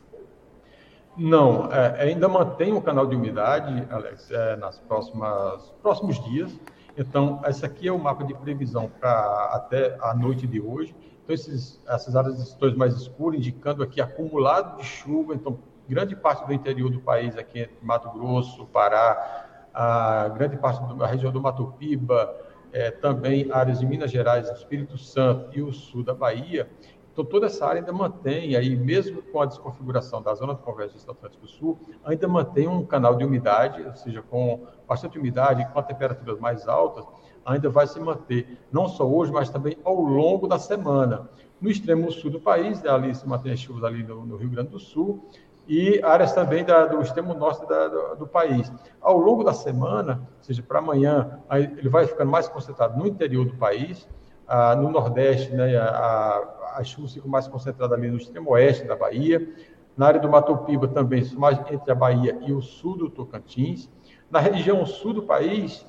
Não, 1.17 1.71
é, 1.71 2.03
ainda 2.03 2.29
mantém 2.29 2.73
o 2.73 2.83
canal 2.83 3.07
de 3.07 3.15
umidade, 3.15 3.87
Alex, 3.91 4.29
é, 4.31 4.57
nas 4.57 4.79
próximas 4.81 5.73
próximos 5.81 6.23
dias. 6.25 6.51
Então, 6.97 7.41
esse 7.47 7.65
aqui 7.65 7.87
é 7.87 7.93
o 7.93 7.99
mapa 7.99 8.25
de 8.25 8.35
previsão 8.35 8.91
para 9.01 9.51
até 9.53 9.97
a 10.03 10.13
noite 10.15 10.49
de 10.49 10.61
hoje. 10.61 10.97
Então, 11.23 11.35
esses, 11.35 11.81
essas 11.87 12.17
áreas 12.17 12.37
setores 12.49 12.77
mais 12.77 12.95
escuras, 12.95 13.39
indicando 13.39 13.85
aqui 13.85 14.01
acumulado 14.01 14.79
de 14.79 14.85
chuva. 14.85 15.35
Então, 15.35 15.59
grande 15.89 16.17
parte 16.17 16.45
do 16.45 16.53
interior 16.53 16.91
do 16.91 17.01
país, 17.01 17.37
aqui 17.37 17.69
Mato 17.81 18.11
Grosso, 18.11 18.67
Pará, 18.67 19.47
a 19.73 20.29
grande 20.29 20.57
parte 20.57 20.83
da 20.97 21.07
região 21.07 21.31
do 21.31 21.41
Mato 21.41 21.73
Piba, 21.79 22.35
é, 22.73 22.91
também 22.91 23.51
áreas 23.51 23.81
de 23.81 23.87
Minas 23.87 24.11
Gerais, 24.11 24.49
Espírito 24.51 24.97
Santo 24.97 25.57
e 25.57 25.63
o 25.63 25.73
sul 25.73 26.03
da 26.03 26.15
Bahia. 26.15 26.69
Então, 27.13 27.25
toda 27.25 27.47
essa 27.47 27.67
área 27.67 27.81
ainda 27.81 27.93
mantém, 27.93 28.55
aí, 28.57 28.77
mesmo 28.77 29.21
com 29.21 29.41
a 29.43 29.47
desconfiguração 29.47 30.23
da 30.23 30.33
zona 30.35 30.55
de 30.55 30.63
convergência 30.63 31.07
do 31.07 31.13
Atlântico 31.13 31.47
Sul, 31.47 31.79
ainda 32.05 32.29
mantém 32.29 32.69
um 32.69 32.85
canal 32.85 33.17
de 33.17 33.25
umidade, 33.25 33.83
ou 33.83 33.95
seja, 33.95 34.23
com 34.23 34.67
bastante 34.89 35.19
umidade, 35.19 35.67
com 35.73 35.83
temperaturas 35.83 36.39
mais 36.39 36.69
altas, 36.69 37.05
ainda 37.45 37.69
vai 37.69 37.87
se 37.87 37.99
manter, 37.99 38.59
não 38.71 38.89
só 38.89 39.07
hoje, 39.07 39.33
mas 39.33 39.51
também 39.51 39.77
ao 39.85 40.01
longo 40.01 40.47
da 40.47 40.59
semana. 40.59 41.29
No 41.61 41.69
extremo 41.69 42.11
sul 42.11 42.31
do 42.31 42.41
país, 42.41 42.81
né, 42.83 42.91
ali 42.91 43.15
se 43.15 43.27
mantém 43.29 43.53
as 43.53 43.61
chuvas 43.61 43.85
ali 43.85 44.03
no, 44.03 44.25
no 44.25 44.37
Rio 44.37 44.51
Grande 44.51 44.71
do 44.71 44.79
Sul, 44.79 45.29
e 45.71 46.03
áreas 46.03 46.33
também 46.33 46.65
da, 46.65 46.85
do 46.85 47.01
extremo 47.01 47.33
norte 47.33 47.65
da, 47.65 47.87
do, 47.87 48.17
do, 48.17 48.27
país. 48.27 48.73
Ao 49.01 49.17
longo 49.17 49.45
da 49.45 49.53
semana, 49.53 50.29
ou 50.39 50.43
seja, 50.45 50.65
para 50.65 50.81
amanhã, 50.81 51.39
ele 51.49 51.89
vai 51.89 52.09
ficando 52.09 52.29
mais 52.29 52.49
concentrado 52.49 52.99
no 52.99 53.07
interior 53.07 53.45
do 53.47 53.55
país, 53.55 54.09
ah, 54.49 54.75
no 54.75 54.91
nordeste, 54.91 55.55
né, 55.55 55.77
a, 55.77 56.73
as 56.75 56.89
chuvas 56.89 57.15
ficam 57.15 57.31
mais 57.31 57.47
concentradas 57.47 57.97
ali 57.97 58.11
no 58.11 58.17
extremo 58.17 58.51
oeste 58.51 58.85
da 58.85 58.97
Bahia, 58.97 59.49
na 59.97 60.09
área 60.09 60.19
do 60.19 60.29
Mato 60.29 60.57
Piba 60.57 60.89
também, 60.89 61.25
mais 61.37 61.57
entre 61.71 61.93
a 61.93 61.95
Bahia 61.95 62.37
e 62.45 62.53
o 62.53 62.61
sul 62.61 62.97
do 62.97 63.09
Tocantins. 63.09 63.89
Na 64.29 64.41
região 64.41 64.85
sul 64.85 65.13
do 65.13 65.23
país, 65.23 65.87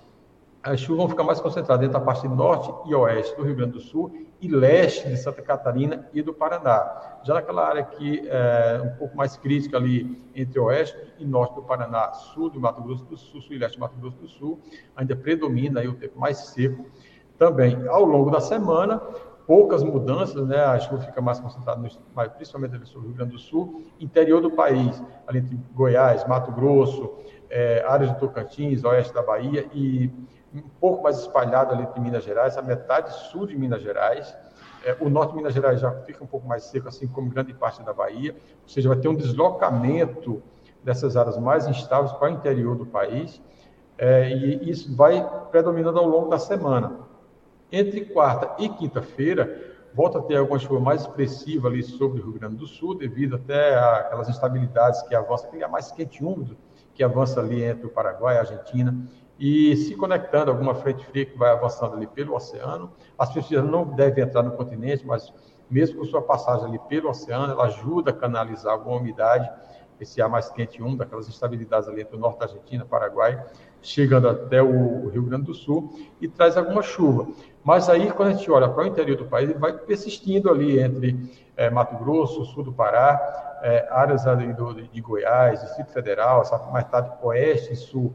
as 0.63 0.80
chuvas 0.80 0.98
vão 0.98 1.10
ficar 1.10 1.24
mais 1.24 1.39
concentradas 1.39 1.82
dentro 1.82 2.00
da 2.00 2.06
parte 2.06 2.27
norte 2.27 2.72
e 2.89 2.94
oeste 2.94 3.36
do 3.36 3.44
Rio 3.44 3.56
Grande 3.56 3.74
do 3.74 3.80
Sul 3.80 4.27
e 4.39 4.48
leste 4.48 5.08
de 5.08 5.18
Santa 5.18 5.41
Catarina 5.41 6.08
e 6.13 6.22
do 6.22 6.34
Paraná. 6.34 7.20
Já 7.24 7.34
naquela 7.34 7.68
área 7.68 7.84
que 7.84 8.27
é 8.27 8.82
um 8.84 8.98
pouco 8.98 9.15
mais 9.18 9.36
crítica 9.38 9.77
ali 9.77 10.24
entre 10.36 10.60
oeste 10.60 10.98
e 11.18 11.25
norte 11.25 11.56
do 11.56 11.63
Paraná, 11.63 12.12
sul 12.13 12.50
do 12.50 12.60
Mato 12.60 12.82
Grosso 12.82 13.06
do 13.06 13.18
Sul, 13.18 13.41
sul 13.41 13.56
e 13.56 13.60
leste 13.60 13.77
do 13.77 13.82
Mato 13.82 13.96
Grosso 14.00 14.18
do 14.18 14.27
Sul, 14.27 14.60
ainda 14.96 15.15
predomina 15.15 15.80
aí 15.80 15.88
o 15.88 15.94
tempo 15.94 16.20
mais 16.20 16.38
seco. 16.38 16.86
Também, 17.38 17.88
ao 17.88 18.06
longo 18.06 18.30
da 18.30 18.39
semana, 18.39 19.00
poucas 19.48 19.84
mudanças, 19.84 20.48
né? 20.48 20.63
A 20.63 20.80
chuva 20.80 21.01
fica 21.01 21.22
mais 21.22 21.39
concentrada, 21.39 21.82
no, 21.82 22.30
principalmente 22.30 22.75
ali 22.75 22.86
sobre 22.86 23.08
o 23.08 23.10
Rio 23.10 23.18
Grande 23.18 23.32
do 23.32 23.39
Sul, 23.39 23.84
interior 24.00 24.41
do 24.41 24.51
país, 24.51 25.03
ali 25.25 25.39
entre 25.39 25.60
Goiás, 25.74 26.27
Mato 26.27 26.51
Grosso, 26.51 27.12
é, 27.50 27.84
áreas 27.88 28.12
do 28.12 28.20
Tocantins, 28.20 28.84
oeste 28.84 29.13
da 29.13 29.24
Bahia 29.24 29.68
e 29.74 30.12
um 30.53 30.62
pouco 30.79 31.03
mais 31.03 31.20
espalhado 31.20 31.74
ali 31.74 31.88
em 31.96 32.00
Minas 32.01 32.24
Gerais, 32.24 32.58
a 32.58 32.62
metade 32.62 33.13
sul 33.29 33.48
de 33.48 33.58
Minas 33.58 33.81
Gerais. 33.81 34.36
É, 34.84 34.98
o 35.00 35.10
norte 35.10 35.31
de 35.31 35.38
Minas 35.38 35.53
Gerais 35.53 35.79
já 35.79 35.91
fica 36.01 36.24
um 36.24 36.27
pouco 36.27 36.48
mais 36.48 36.63
seco, 36.63 36.88
assim 36.88 37.08
como 37.08 37.29
grande 37.29 37.53
parte 37.53 37.84
da 37.84 37.93
Bahia, 37.93 38.36
ou 38.63 38.67
seja, 38.67 38.89
vai 38.89 38.98
ter 38.98 39.08
um 39.08 39.15
deslocamento 39.15 40.41
dessas 40.84 41.15
áreas 41.15 41.38
mais 41.38 41.67
instáveis 41.67 42.12
para 42.13 42.29
o 42.29 42.34
interior 42.34 42.75
do 42.75 42.86
país, 42.86 43.41
é, 43.98 44.31
e 44.31 44.70
isso 44.70 44.96
vai 44.96 45.24
predominando 45.51 46.00
ao 46.00 46.08
longo 46.08 46.29
da 46.29 46.39
semana. 46.39 47.00
Entre 47.72 48.05
quarta 48.05 48.62
e 48.62 48.67
quinta-feira, 48.67 49.72
volta 49.93 50.17
a 50.17 50.22
ter 50.22 50.38
alguma 50.38 50.58
chuva 50.58 50.79
mais 50.79 51.01
expressiva 51.01 51.67
ali 51.67 51.84
sobre 51.84 52.20
o 52.20 52.24
Rio 52.24 52.34
Grande 52.34 52.55
do 52.55 52.65
Sul, 52.65 52.98
devido 52.98 53.36
até 53.36 53.75
aquelas 53.75 54.27
instabilidades 54.27 55.01
que 55.03 55.13
avançam, 55.13 55.48
aquele 55.48 55.63
é 55.63 55.67
mais 55.67 55.91
quente 55.91 56.22
e 56.22 56.25
úmido 56.25 56.58
que 56.93 57.03
avança 57.03 57.39
ali 57.39 57.63
entre 57.63 57.86
o 57.86 57.89
Paraguai 57.89 58.36
e 58.36 58.38
a 58.38 58.41
Argentina, 58.41 58.96
e 59.41 59.75
se 59.75 59.95
conectando 59.95 60.51
a 60.51 60.53
alguma 60.53 60.75
frente 60.75 61.03
fria 61.07 61.25
que 61.25 61.36
vai 61.36 61.50
avançando 61.50 61.95
ali 61.95 62.05
pelo 62.05 62.36
oceano. 62.36 62.91
As 63.17 63.33
pessoas 63.33 63.65
não 63.65 63.83
devem 63.83 64.24
entrar 64.24 64.43
no 64.43 64.51
continente, 64.51 65.03
mas 65.03 65.33
mesmo 65.67 65.98
com 65.98 66.05
sua 66.05 66.21
passagem 66.21 66.67
ali 66.67 66.77
pelo 66.88 67.10
oceano, 67.10 67.51
ela 67.51 67.63
ajuda 67.63 68.12
a 68.12 68.13
canalizar 68.13 68.71
alguma 68.71 68.98
umidade, 68.98 69.50
esse 70.00 70.21
ar 70.21 70.29
mais 70.29 70.51
quente 70.51 70.77
e 70.79 70.83
úmido, 70.83 71.01
aquelas 71.01 71.27
instabilidades 71.27 71.89
ali 71.89 72.01
entre 72.01 72.15
o 72.15 72.19
norte 72.19 72.38
da 72.38 72.45
Argentina, 72.45 72.86
Paraguai, 72.86 73.43
chegando 73.81 74.29
até 74.29 74.62
o 74.62 75.10
Rio 75.10 75.24
Grande 75.24 75.45
do 75.45 75.55
Sul 75.55 75.91
e 76.21 76.27
traz 76.27 76.55
alguma 76.55 76.83
chuva. 76.83 77.27
Mas 77.63 77.89
aí, 77.89 78.12
quando 78.12 78.29
a 78.29 78.33
gente 78.33 78.51
olha 78.51 78.69
para 78.69 78.83
o 78.83 78.88
interior 78.88 79.17
do 79.17 79.25
país, 79.25 79.50
ele 79.50 79.57
vai 79.57 79.74
persistindo 79.74 80.51
ali 80.51 80.79
entre 80.79 81.31
é, 81.57 81.67
Mato 81.67 81.95
Grosso, 81.98 82.45
sul 82.45 82.63
do 82.63 82.74
Pará, 82.74 83.60
é, 83.63 83.88
áreas 83.89 84.27
ali 84.27 84.53
do, 84.53 84.74
de 84.75 85.01
Goiás, 85.01 85.62
Distrito 85.62 85.91
Federal, 85.91 86.41
essa 86.41 86.60
mais 86.71 86.86
tarde 86.86 87.12
oeste 87.24 87.74
e 87.74 87.75
sul 87.75 88.13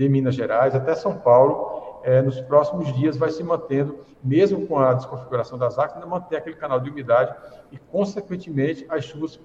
de 0.00 0.08
Minas 0.08 0.34
Gerais 0.34 0.74
até 0.74 0.94
São 0.94 1.18
Paulo, 1.18 2.00
é, 2.02 2.22
nos 2.22 2.40
próximos 2.40 2.90
dias 2.94 3.18
vai 3.18 3.30
se 3.30 3.44
mantendo, 3.44 3.98
mesmo 4.24 4.66
com 4.66 4.78
a 4.78 4.94
desconfiguração 4.94 5.58
das 5.58 5.78
águas, 5.78 5.96
ainda 5.96 6.06
manter 6.06 6.36
aquele 6.36 6.56
canal 6.56 6.80
de 6.80 6.88
umidade 6.88 7.34
e, 7.70 7.76
consequentemente, 7.76 8.86
as 8.88 9.04
chuvas 9.04 9.38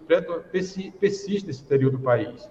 persistem 0.51 0.93
nesse 1.01 1.61
interior 1.61 1.91
do 1.91 1.99
país. 1.99 2.49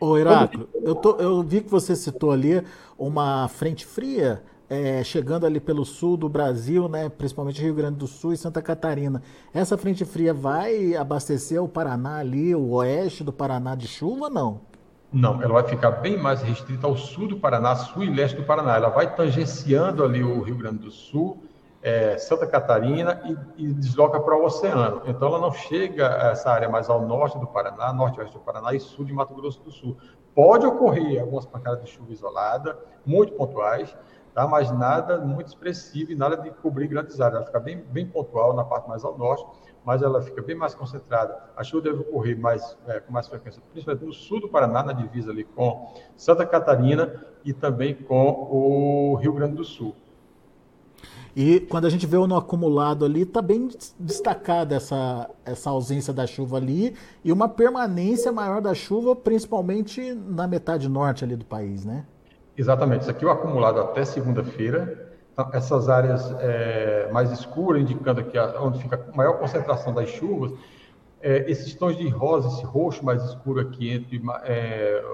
Ô, 0.00 0.18
Heráclio, 0.18 0.68
eu, 0.82 0.96
tô, 0.96 1.16
eu 1.16 1.40
vi 1.44 1.60
que 1.60 1.70
você 1.70 1.94
citou 1.94 2.32
ali 2.32 2.60
uma 2.98 3.46
frente 3.46 3.86
fria 3.86 4.42
é, 4.68 5.04
chegando 5.04 5.46
ali 5.46 5.60
pelo 5.60 5.84
sul 5.84 6.16
do 6.16 6.28
Brasil, 6.28 6.88
né, 6.88 7.08
principalmente 7.08 7.62
Rio 7.62 7.74
Grande 7.74 7.98
do 7.98 8.08
Sul 8.08 8.32
e 8.32 8.36
Santa 8.36 8.60
Catarina. 8.60 9.22
Essa 9.52 9.78
frente 9.78 10.04
fria 10.04 10.34
vai 10.34 10.96
abastecer 10.96 11.62
o 11.62 11.68
Paraná 11.68 12.16
ali, 12.16 12.52
o 12.52 12.70
oeste 12.72 13.22
do 13.22 13.32
Paraná 13.32 13.76
de 13.76 13.86
chuva, 13.86 14.28
não? 14.28 14.73
Não, 15.14 15.40
ela 15.40 15.52
vai 15.52 15.62
ficar 15.62 15.92
bem 15.92 16.18
mais 16.18 16.42
restrita 16.42 16.88
ao 16.88 16.96
sul 16.96 17.28
do 17.28 17.38
Paraná, 17.38 17.76
sul 17.76 18.02
e 18.02 18.10
leste 18.12 18.34
do 18.34 18.42
Paraná. 18.42 18.74
Ela 18.74 18.88
vai 18.88 19.14
tangenciando 19.14 20.02
ali 20.02 20.24
o 20.24 20.42
Rio 20.42 20.56
Grande 20.56 20.78
do 20.78 20.90
Sul, 20.90 21.40
é, 21.80 22.18
Santa 22.18 22.48
Catarina 22.48 23.22
e, 23.56 23.62
e 23.62 23.72
desloca 23.74 24.18
para 24.18 24.36
o 24.36 24.44
oceano. 24.44 25.02
Então, 25.06 25.28
ela 25.28 25.38
não 25.38 25.52
chega 25.52 26.08
a 26.08 26.30
essa 26.32 26.50
área 26.50 26.68
mais 26.68 26.90
ao 26.90 27.06
norte 27.06 27.38
do 27.38 27.46
Paraná, 27.46 27.92
norte-oeste 27.92 28.36
do 28.36 28.40
Paraná 28.40 28.74
e 28.74 28.80
sul 28.80 29.04
de 29.04 29.12
Mato 29.12 29.32
Grosso 29.36 29.62
do 29.62 29.70
Sul. 29.70 29.96
Pode 30.34 30.66
ocorrer 30.66 31.20
algumas 31.20 31.46
pancadas 31.46 31.84
de 31.84 31.90
chuva 31.90 32.12
isolada, 32.12 32.76
muito 33.06 33.34
pontuais, 33.34 33.96
tá? 34.34 34.48
mas 34.48 34.68
nada 34.72 35.18
muito 35.18 35.46
expressivo 35.46 36.10
e 36.10 36.16
nada 36.16 36.36
de 36.36 36.50
cobrir 36.50 36.88
grandes 36.88 37.20
áreas. 37.20 37.36
Ela 37.36 37.46
fica 37.46 37.60
bem, 37.60 37.84
bem 37.88 38.04
pontual 38.04 38.52
na 38.52 38.64
parte 38.64 38.88
mais 38.88 39.04
ao 39.04 39.16
norte 39.16 39.46
mas 39.84 40.02
ela 40.02 40.22
fica 40.22 40.40
bem 40.40 40.56
mais 40.56 40.74
concentrada. 40.74 41.38
A 41.56 41.62
chuva 41.62 41.82
deve 41.82 42.00
ocorrer 42.00 42.38
mais, 42.38 42.76
é, 42.86 43.00
com 43.00 43.12
mais 43.12 43.28
frequência, 43.28 43.62
principalmente 43.72 44.04
no 44.04 44.12
sul 44.12 44.40
do 44.40 44.48
Paraná, 44.48 44.82
na 44.82 44.92
divisa 44.92 45.30
ali 45.30 45.44
com 45.44 45.92
Santa 46.16 46.46
Catarina 46.46 47.24
e 47.44 47.52
também 47.52 47.94
com 47.94 48.48
o 48.50 49.14
Rio 49.16 49.32
Grande 49.32 49.56
do 49.56 49.64
Sul. 49.64 49.94
E 51.36 51.60
quando 51.60 51.86
a 51.86 51.90
gente 51.90 52.06
vê 52.06 52.16
o 52.16 52.28
no 52.28 52.36
acumulado 52.36 53.04
ali, 53.04 53.22
está 53.22 53.42
bem 53.42 53.68
destacada 53.98 54.76
essa, 54.76 55.28
essa 55.44 55.68
ausência 55.68 56.12
da 56.12 56.26
chuva 56.26 56.56
ali 56.56 56.94
e 57.24 57.32
uma 57.32 57.48
permanência 57.48 58.30
maior 58.30 58.60
da 58.60 58.72
chuva, 58.72 59.16
principalmente 59.16 60.14
na 60.14 60.46
metade 60.46 60.88
norte 60.88 61.24
ali 61.24 61.34
do 61.34 61.44
país, 61.44 61.84
né? 61.84 62.06
Exatamente. 62.56 63.02
Isso 63.02 63.10
aqui 63.10 63.24
é 63.24 63.28
o 63.28 63.32
acumulado 63.32 63.80
até 63.80 64.04
segunda-feira. 64.04 65.03
Então, 65.34 65.50
essas 65.52 65.88
áreas 65.88 66.32
é, 66.38 67.08
mais 67.12 67.32
escuras, 67.32 67.82
indicando 67.82 68.20
aqui 68.20 68.38
onde 68.60 68.78
fica 68.78 69.04
a 69.12 69.16
maior 69.16 69.36
concentração 69.36 69.92
das 69.92 70.08
chuvas, 70.08 70.52
é, 71.20 71.50
esses 71.50 71.74
tons 71.74 71.96
de 71.96 72.08
rosa, 72.08 72.46
esse 72.46 72.64
roxo 72.64 73.04
mais 73.04 73.20
escuro 73.24 73.60
aqui 73.60 73.90
entre 73.90 74.22
é, 74.44 75.04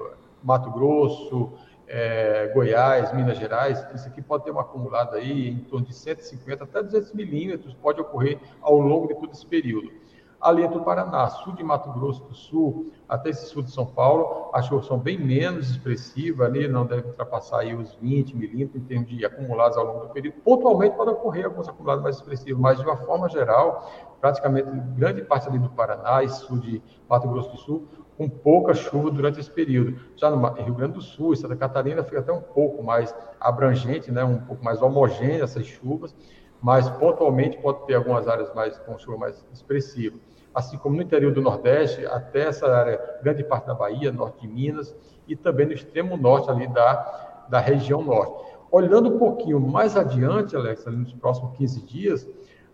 Mato 0.43 0.69
Grosso, 0.69 1.53
é, 1.87 2.51
Goiás, 2.53 3.11
Minas 3.13 3.35
Gerais, 3.39 3.83
isso 3.95 4.07
aqui 4.07 4.21
pode 4.21 4.43
ter 4.43 4.51
uma 4.51 4.61
acumulada 4.61 5.17
aí 5.17 5.49
em 5.49 5.57
torno 5.57 5.87
de 5.87 5.95
150 5.95 6.65
até 6.65 6.83
200 6.83 7.13
milímetros, 7.13 7.73
pode 7.73 7.99
ocorrer 7.99 8.37
ao 8.61 8.79
longo 8.79 9.07
de 9.07 9.15
todo 9.15 9.31
esse 9.31 9.45
período 9.45 10.00
ali 10.41 10.63
entre 10.63 10.77
o 10.77 10.83
Paraná, 10.83 11.29
sul 11.29 11.53
de 11.53 11.63
Mato 11.63 11.91
Grosso 11.91 12.23
do 12.23 12.33
Sul, 12.33 12.91
até 13.07 13.29
esse 13.29 13.45
sul 13.45 13.61
de 13.61 13.71
São 13.71 13.85
Paulo, 13.85 14.49
as 14.53 14.65
chuvas 14.65 14.87
são 14.87 14.97
bem 14.97 15.17
menos 15.19 15.69
expressivas, 15.69 16.47
ali 16.47 16.67
não 16.67 16.85
deve 16.85 17.07
ultrapassar 17.07 17.59
aí 17.59 17.75
os 17.75 17.93
20 17.95 18.35
milímetros 18.35 18.81
em 18.81 18.85
termos 18.85 19.09
de 19.09 19.23
acumulados 19.23 19.77
ao 19.77 19.85
longo 19.85 20.07
do 20.07 20.09
período. 20.09 20.37
Pontualmente 20.43 20.95
pode 20.95 21.11
ocorrer 21.11 21.45
alguns 21.45 21.69
acumulados 21.69 22.03
mais 22.03 22.15
expressivos, 22.15 22.59
mas 22.59 22.79
de 22.79 22.85
uma 22.85 22.97
forma 22.97 23.29
geral, 23.29 23.91
praticamente 24.19 24.67
grande 24.95 25.21
parte 25.21 25.47
ali 25.47 25.59
do 25.59 25.69
Paraná 25.69 26.23
e 26.23 26.29
sul 26.29 26.57
de 26.57 26.81
Mato 27.07 27.27
Grosso 27.27 27.51
do 27.51 27.57
Sul, 27.57 27.87
com 28.17 28.27
pouca 28.27 28.73
chuva 28.73 29.11
durante 29.11 29.39
esse 29.39 29.49
período. 29.49 29.99
Já 30.15 30.29
no 30.31 30.53
Rio 30.53 30.73
Grande 30.73 30.93
do 30.93 31.01
Sul 31.01 31.35
Santa 31.35 31.55
Catarina 31.55 32.03
fica 32.03 32.19
até 32.19 32.31
um 32.31 32.41
pouco 32.41 32.83
mais 32.83 33.15
abrangente, 33.39 34.11
né, 34.11 34.23
um 34.23 34.39
pouco 34.39 34.63
mais 34.63 34.81
homogênea 34.81 35.43
essas 35.43 35.65
chuvas, 35.65 36.15
mas 36.61 36.89
pontualmente 36.89 37.57
pode 37.57 37.85
ter 37.85 37.95
algumas 37.95 38.27
áreas 38.27 38.53
mais 38.53 38.77
com 38.79 38.97
chuva 38.97 39.17
mais 39.17 39.45
expressiva 39.51 40.17
assim 40.53 40.77
como 40.77 40.95
no 40.95 41.01
interior 41.01 41.33
do 41.33 41.41
Nordeste, 41.41 42.05
até 42.05 42.47
essa 42.47 42.67
área, 42.67 42.99
grande 43.21 43.43
parte 43.43 43.67
da 43.67 43.73
Bahia, 43.73 44.11
norte 44.11 44.41
de 44.41 44.47
Minas, 44.47 44.95
e 45.27 45.35
também 45.35 45.65
no 45.65 45.73
extremo 45.73 46.17
norte 46.17 46.49
ali 46.49 46.67
da, 46.67 47.45
da 47.49 47.59
região 47.59 48.03
norte. 48.03 48.33
Olhando 48.69 49.15
um 49.15 49.17
pouquinho 49.17 49.59
mais 49.59 49.95
adiante, 49.97 50.55
Alex, 50.55 50.85
nos 50.85 51.13
próximos 51.13 51.55
15 51.57 51.81
dias, 51.81 52.27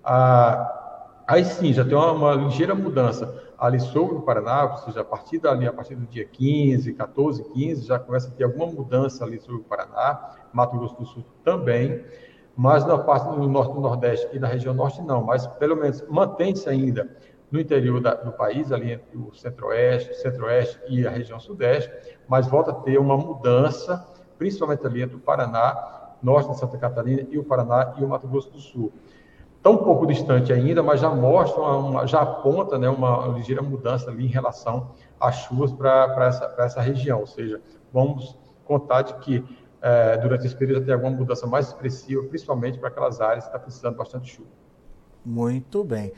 a, 0.03 1.23
aí 1.27 1.43
sim, 1.43 1.73
já 1.73 1.83
tem 1.83 1.95
uma, 1.95 2.11
uma, 2.11 2.33
ligeira 2.33 2.73
mudança 2.73 3.43
ali 3.57 3.79
sobre 3.79 4.15
o 4.15 4.21
Paraná, 4.21 4.71
ou 4.71 4.77
seja, 4.77 5.01
a 5.01 5.03
partir 5.03 5.39
dali, 5.39 5.67
a 5.67 5.73
partir 5.73 5.95
do 5.95 6.05
dia 6.05 6.25
15, 6.25 6.93
14, 6.93 7.43
15, 7.43 7.85
já 7.87 7.97
começa 7.97 8.27
a 8.29 8.31
ter 8.31 8.43
alguma 8.43 8.67
mudança 8.67 9.25
ali 9.25 9.39
sobre 9.39 9.61
o 9.61 9.63
Paraná, 9.63 10.35
Mato 10.53 10.77
Grosso 10.77 10.95
do 10.95 11.05
Sul 11.05 11.23
também, 11.43 12.03
mas 12.55 12.85
na 12.85 12.97
parte 12.97 13.29
do 13.29 13.47
norte 13.47 13.73
do 13.73 13.81
Nordeste 13.81 14.29
e 14.33 14.39
na 14.39 14.47
região 14.47 14.73
norte 14.73 15.01
não, 15.01 15.23
mas 15.23 15.45
pelo 15.45 15.75
menos 15.75 16.03
mantém-se 16.07 16.69
ainda 16.69 17.07
no 17.49 17.59
interior 17.59 18.01
da, 18.01 18.13
do 18.13 18.31
país, 18.31 18.71
ali 18.71 18.91
entre 18.91 19.17
o 19.17 19.33
centro-oeste, 19.33 20.13
centro-oeste 20.15 20.79
e 20.89 21.07
a 21.07 21.09
região 21.09 21.39
sudeste, 21.39 21.91
mas 22.27 22.47
volta 22.47 22.71
a 22.71 22.73
ter 22.73 22.97
uma 22.97 23.17
mudança, 23.17 24.05
principalmente 24.37 24.85
ali 24.85 25.01
entre 25.01 25.15
o 25.15 25.19
Paraná, 25.19 26.15
norte 26.21 26.51
de 26.51 26.59
Santa 26.59 26.77
Catarina 26.77 27.25
e 27.29 27.37
o 27.37 27.43
Paraná 27.43 27.95
e 27.97 28.03
o 28.03 28.07
Mato 28.07 28.27
Grosso 28.27 28.51
do 28.51 28.59
Sul. 28.59 28.91
Está 29.57 29.69
um 29.69 29.77
pouco 29.77 30.05
distante 30.05 30.51
ainda, 30.51 30.83
mas 30.83 30.99
já 30.99 31.09
mostra, 31.09 31.61
uma, 31.61 32.05
já 32.05 32.21
aponta 32.21 32.77
né, 32.77 32.89
uma 32.89 33.27
ligeira 33.27 33.61
mudança 33.61 34.09
ali 34.09 34.25
em 34.25 34.29
relação 34.29 34.91
às 35.19 35.35
chuvas 35.35 35.71
para 35.71 36.25
essa, 36.25 36.55
essa 36.57 36.81
região, 36.81 37.21
ou 37.21 37.27
seja, 37.27 37.61
vamos 37.91 38.37
contar 38.65 39.01
de 39.01 39.13
que 39.15 39.43
é, 39.81 40.17
durante 40.17 40.45
esse 40.45 40.55
período 40.55 40.85
tem 40.85 40.93
alguma 40.93 41.11
mudança 41.11 41.47
mais 41.47 41.67
expressiva, 41.67 42.23
principalmente 42.23 42.77
para 42.77 42.89
aquelas 42.89 43.21
áreas 43.21 43.45
que 43.45 43.49
estão 43.49 43.59
tá 43.59 43.65
precisando 43.65 43.95
bastante 43.95 44.35
chuva. 44.35 44.49
Muito 45.25 45.83
bem. 45.83 46.11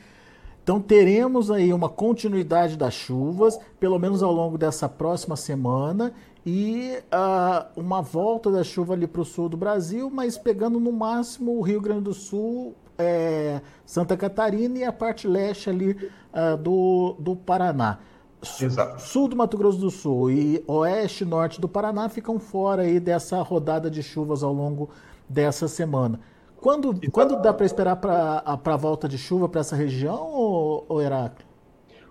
Então 0.70 0.80
teremos 0.80 1.50
aí 1.50 1.72
uma 1.72 1.88
continuidade 1.88 2.76
das 2.76 2.94
chuvas, 2.94 3.58
pelo 3.80 3.98
menos 3.98 4.22
ao 4.22 4.30
longo 4.30 4.56
dessa 4.56 4.88
próxima 4.88 5.34
semana, 5.34 6.12
e 6.46 6.96
uh, 7.12 7.80
uma 7.80 8.00
volta 8.00 8.52
da 8.52 8.62
chuva 8.62 8.92
ali 8.92 9.08
para 9.08 9.20
o 9.20 9.24
sul 9.24 9.48
do 9.48 9.56
Brasil, 9.56 10.08
mas 10.08 10.38
pegando 10.38 10.78
no 10.78 10.92
máximo 10.92 11.58
o 11.58 11.60
Rio 11.60 11.80
Grande 11.80 12.02
do 12.02 12.14
Sul, 12.14 12.76
é, 12.96 13.60
Santa 13.84 14.16
Catarina 14.16 14.78
e 14.78 14.84
a 14.84 14.92
parte 14.92 15.26
leste 15.26 15.68
ali 15.68 15.90
uh, 15.90 16.56
do, 16.56 17.16
do 17.18 17.34
Paraná. 17.34 17.98
Exato. 18.40 19.02
Sul 19.02 19.26
do 19.26 19.34
Mato 19.34 19.58
Grosso 19.58 19.78
do 19.78 19.90
Sul 19.90 20.30
e 20.30 20.62
oeste 20.68 21.24
e 21.24 21.26
norte 21.26 21.60
do 21.60 21.68
Paraná 21.68 22.08
ficam 22.08 22.38
fora 22.38 22.82
aí 22.82 23.00
dessa 23.00 23.42
rodada 23.42 23.90
de 23.90 24.04
chuvas 24.04 24.44
ao 24.44 24.52
longo 24.52 24.88
dessa 25.28 25.66
semana. 25.66 26.20
Quando, 26.60 27.10
quando 27.10 27.40
dá 27.40 27.54
para 27.54 27.64
esperar 27.64 27.96
para 27.96 28.42
a 28.44 28.76
volta 28.76 29.08
de 29.08 29.16
chuva 29.16 29.48
para 29.48 29.60
essa 29.60 29.74
região, 29.74 30.30
ou, 30.30 30.84
ou 30.88 31.00
Heráclito? 31.00 31.48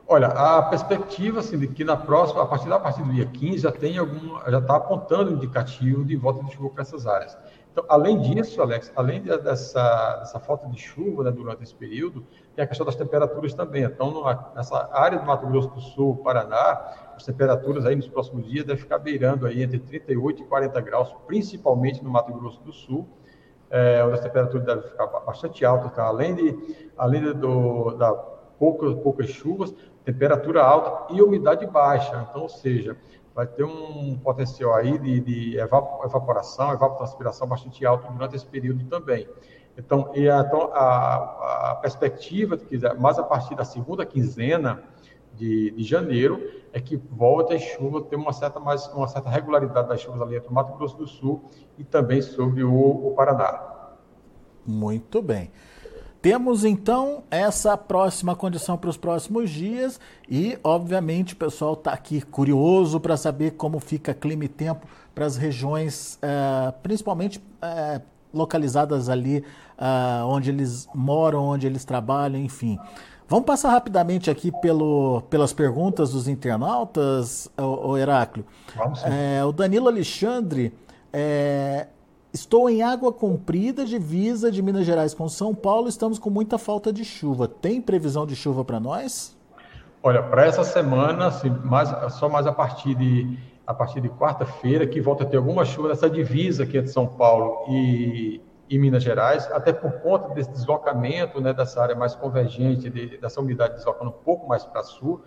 Olha, 0.07 0.25
a 0.27 0.63
perspectiva 0.63 1.39
assim, 1.39 1.59
de 1.59 1.67
que 1.67 1.83
na 1.83 1.95
próxima, 1.95 2.41
a 2.41 2.45
partir 2.47 2.67
da 2.67 2.79
partir 2.79 3.03
do 3.03 3.13
dia 3.13 3.27
15, 3.27 3.59
já 3.59 3.71
tem 3.71 3.99
algum, 3.99 4.39
já 4.49 4.57
está 4.57 4.77
apontando 4.77 5.31
indicativo 5.31 6.03
de 6.03 6.15
volta 6.15 6.43
de 6.43 6.51
chuva 6.51 6.71
para 6.71 6.81
essas 6.81 7.05
áreas. 7.05 7.37
Então, 7.71 7.85
além 7.87 8.19
disso, 8.19 8.59
Alex, 8.59 8.91
além 8.95 9.21
dessa, 9.21 10.15
dessa 10.17 10.39
falta 10.39 10.67
de 10.67 10.79
chuva 10.79 11.25
né, 11.25 11.31
durante 11.31 11.61
esse 11.61 11.75
período, 11.75 12.25
tem 12.55 12.65
a 12.65 12.67
questão 12.67 12.87
das 12.87 12.95
temperaturas 12.95 13.53
também. 13.53 13.83
Então, 13.83 14.23
nessa 14.55 14.89
área 14.91 15.19
do 15.19 15.25
Mato 15.27 15.45
Grosso 15.45 15.69
do 15.69 15.79
Sul, 15.79 16.17
Paraná, 16.23 17.11
as 17.15 17.23
temperaturas 17.23 17.85
aí 17.85 17.95
nos 17.95 18.07
próximos 18.07 18.49
dias 18.49 18.65
devem 18.65 18.81
ficar 18.81 18.97
beirando 18.97 19.45
aí 19.45 19.61
entre 19.61 19.77
38 19.77 20.41
e 20.41 20.45
40 20.45 20.81
graus, 20.81 21.15
principalmente 21.27 22.03
no 22.03 22.09
Mato 22.09 22.33
Grosso 22.33 22.59
do 22.63 22.73
Sul, 22.73 23.07
é, 23.69 24.03
onde 24.03 24.15
as 24.15 24.19
temperaturas 24.21 24.65
devem 24.65 24.83
ficar 24.83 25.07
bastante 25.07 25.63
altas, 25.63 25.91
tá? 25.93 26.03
além, 26.03 26.35
de, 26.35 26.89
além 26.97 27.33
do, 27.33 27.91
da 27.91 28.13
poucas, 28.57 28.93
poucas 28.95 29.29
chuvas, 29.29 29.73
temperatura 30.03 30.61
alta 30.61 31.13
e 31.13 31.21
umidade 31.21 31.65
baixa. 31.65 32.27
Então, 32.29 32.43
ou 32.43 32.49
seja, 32.49 32.97
vai 33.33 33.47
ter 33.47 33.63
um 33.63 34.19
potencial 34.21 34.75
aí 34.75 34.97
de, 34.97 35.19
de 35.21 35.57
evaporação, 35.57 36.73
evapotranspiração 36.73 37.47
bastante 37.47 37.85
alto 37.85 38.11
durante 38.11 38.35
esse 38.35 38.45
período 38.45 38.83
também. 38.85 39.27
Então, 39.77 40.11
e 40.13 40.29
a, 40.29 40.41
então, 40.41 40.71
a, 40.73 41.71
a 41.71 41.75
perspectiva, 41.75 42.59
mais 42.99 43.17
a 43.17 43.23
partir 43.23 43.55
da 43.55 43.63
segunda 43.63 44.05
quinzena 44.05 44.83
de, 45.35 45.71
de 45.71 45.83
janeiro, 45.83 46.41
é 46.71 46.79
que 46.79 46.95
volta 46.97 47.55
a 47.55 47.59
chuva, 47.59 48.01
ter 48.01 48.15
uma 48.15 48.33
certa, 48.33 48.59
mais, 48.59 48.87
uma 48.87 49.07
certa 49.07 49.29
regularidade 49.29 49.87
das 49.87 50.01
chuvas 50.01 50.21
ali 50.21 50.35
entre 50.35 50.49
o 50.49 50.53
Mato 50.53 50.77
Grosso 50.77 50.97
do 50.97 51.07
Sul 51.07 51.43
e 51.77 51.83
também 51.83 52.21
sobre 52.21 52.63
o, 52.63 52.73
o 52.73 53.13
Paraná. 53.15 53.69
Muito 54.65 55.21
bem. 55.21 55.49
Temos 56.21 56.65
então 56.65 57.23
essa 57.31 57.77
próxima 57.77 58.35
condição 58.35 58.77
para 58.77 58.89
os 58.89 58.97
próximos 58.97 59.49
dias 59.49 59.99
e, 60.29 60.59
obviamente, 60.61 61.33
o 61.33 61.37
pessoal 61.37 61.73
está 61.73 61.93
aqui 61.93 62.21
curioso 62.21 62.99
para 62.99 63.15
saber 63.15 63.51
como 63.51 63.79
fica 63.79 64.13
clima 64.13 64.43
e 64.43 64.49
tempo 64.49 64.85
para 65.15 65.25
as 65.25 65.37
regiões, 65.37 66.19
é, 66.21 66.73
principalmente 66.83 67.41
é, 67.61 68.01
localizadas 68.33 69.07
ali 69.07 69.45
é, 69.77 70.23
onde 70.23 70.49
eles 70.49 70.89
moram, 70.93 71.45
onde 71.45 71.65
eles 71.65 71.85
trabalham, 71.85 72.39
enfim. 72.41 72.77
Vamos 73.29 73.45
passar 73.45 73.69
rapidamente 73.69 74.29
aqui 74.29 74.51
pelo, 74.51 75.21
pelas 75.29 75.53
perguntas 75.53 76.11
dos 76.11 76.27
internautas, 76.27 77.49
o, 77.57 77.91
o 77.91 77.97
Heráclio. 77.97 78.43
Vamos 78.75 78.99
sim. 78.99 79.07
o 79.47 79.51
Danilo 79.51 79.87
Alexandre 79.87 80.73
Estou 82.31 82.69
em 82.69 82.83
Água 82.83 83.11
Comprida, 83.11 83.83
divisa 83.83 84.51
de 84.51 84.61
Minas 84.61 84.85
Gerais 84.85 85.15
com 85.15 85.27
São 85.27 85.55
Paulo. 85.55 85.89
Estamos 85.89 86.19
com 86.19 86.29
muita 86.29 86.59
falta 86.59 86.93
de 86.93 87.03
chuva. 87.03 87.47
Tem 87.47 87.81
previsão 87.81 88.25
de 88.25 88.35
chuva 88.35 88.63
para 88.63 88.79
nós? 88.79 89.35
Olha, 90.03 90.21
para 90.21 90.45
essa 90.45 90.63
semana, 90.63 91.27
assim, 91.27 91.49
mais, 91.49 91.89
só 92.13 92.29
mais 92.29 92.45
a 92.45 92.51
partir 92.51 92.93
de 92.95 93.37
a 93.65 93.73
partir 93.73 94.01
de 94.01 94.09
quarta-feira 94.09 94.87
que 94.87 94.99
volta 94.99 95.23
a 95.23 95.27
ter 95.27 95.37
alguma 95.37 95.63
chuva 95.63 95.89
nessa 95.89 96.09
divisa 96.09 96.63
aqui 96.63 96.77
entre 96.77 96.91
São 96.91 97.05
Paulo 97.05 97.65
e, 97.69 98.41
e 98.69 98.77
Minas 98.77 99.01
Gerais, 99.01 99.51
até 99.51 99.73
por 99.73 99.91
conta 100.01 100.29
desse 100.33 100.51
deslocamento, 100.51 101.41
né, 101.41 101.51
dessa 101.51 101.81
área 101.81 101.95
mais 101.95 102.13
convergente, 102.13 102.89
de, 102.89 103.17
dessa 103.17 103.41
umidade 103.41 103.73
deslocando 103.73 104.11
um 104.11 104.23
pouco 104.23 104.47
mais 104.47 104.63
para 104.63 104.83
sul. 104.83 105.23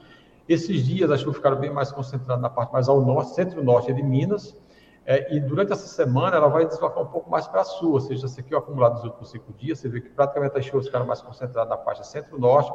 Esses 0.48 0.86
dias 0.86 1.10
as 1.10 1.20
chuvas 1.20 1.36
ficaram 1.36 1.58
bem 1.58 1.70
mais 1.70 1.90
concentradas 1.90 2.40
na 2.40 2.48
parte 2.48 2.72
mais 2.72 2.88
ao 2.88 3.00
norte, 3.00 3.34
centro-norte 3.34 3.92
de 3.92 4.02
Minas, 4.02 4.56
é, 5.04 5.34
e 5.34 5.40
durante 5.40 5.72
essa 5.72 5.88
semana 5.88 6.36
ela 6.36 6.46
vai 6.46 6.64
deslocar 6.64 7.02
um 7.02 7.08
pouco 7.08 7.28
mais 7.28 7.48
para 7.48 7.64
sul, 7.64 7.94
ou 7.94 8.00
seja, 8.00 8.26
esse 8.26 8.38
aqui 8.38 8.54
é 8.54 8.56
o 8.56 8.60
acumulado 8.60 8.94
dos 8.94 9.04
últimos 9.04 9.30
cinco 9.30 9.52
dias, 9.52 9.80
você 9.80 9.88
vê 9.88 10.00
que 10.00 10.10
praticamente 10.10 10.56
as 10.56 10.64
chuvas 10.64 10.86
ficaram 10.86 11.04
mais 11.06 11.20
concentradas 11.20 11.68
na 11.68 11.76
faixa 11.76 12.04
centro-norte, 12.04 12.72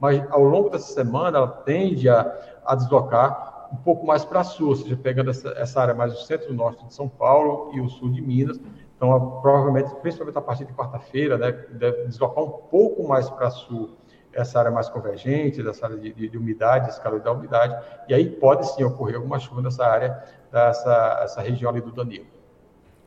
mas 0.00 0.24
ao 0.30 0.42
longo 0.42 0.70
dessa 0.70 0.92
semana 0.94 1.36
ela 1.36 1.48
tende 1.48 2.08
a, 2.08 2.34
a 2.64 2.74
deslocar 2.74 3.68
um 3.70 3.76
pouco 3.76 4.06
mais 4.06 4.24
para 4.24 4.42
sul, 4.44 4.68
ou 4.68 4.76
seja, 4.76 4.96
pegando 4.96 5.30
essa, 5.30 5.50
essa 5.50 5.80
área 5.80 5.94
mais 5.94 6.12
do 6.14 6.20
centro-norte 6.20 6.86
de 6.86 6.94
São 6.94 7.08
Paulo 7.08 7.70
e 7.74 7.80
o 7.80 7.88
sul 7.88 8.10
de 8.10 8.22
Minas. 8.22 8.58
Então, 8.96 9.40
provavelmente, 9.42 9.94
principalmente 9.96 10.38
a 10.38 10.40
partir 10.40 10.64
de 10.64 10.72
quarta-feira, 10.72 11.36
né, 11.36 11.52
deve 11.70 12.06
deslocar 12.06 12.42
um 12.42 12.50
pouco 12.50 13.06
mais 13.06 13.28
para 13.28 13.50
sul 13.50 13.90
essa 14.32 14.58
área 14.58 14.70
mais 14.70 14.88
convergente, 14.88 15.62
dessa 15.62 15.86
área 15.86 15.96
de, 15.96 16.12
de, 16.12 16.28
de 16.28 16.38
umidade, 16.38 16.90
escala 16.90 17.18
da 17.18 17.32
umidade, 17.32 17.74
e 18.08 18.14
aí 18.14 18.28
pode 18.28 18.66
sim 18.68 18.84
ocorrer 18.84 19.16
alguma 19.16 19.38
chuva 19.38 19.62
nessa 19.62 19.86
área, 19.86 20.22
dessa 20.52 21.20
essa 21.22 21.40
região 21.40 21.70
ali 21.70 21.80
do 21.80 21.90
Danilo. 21.90 22.26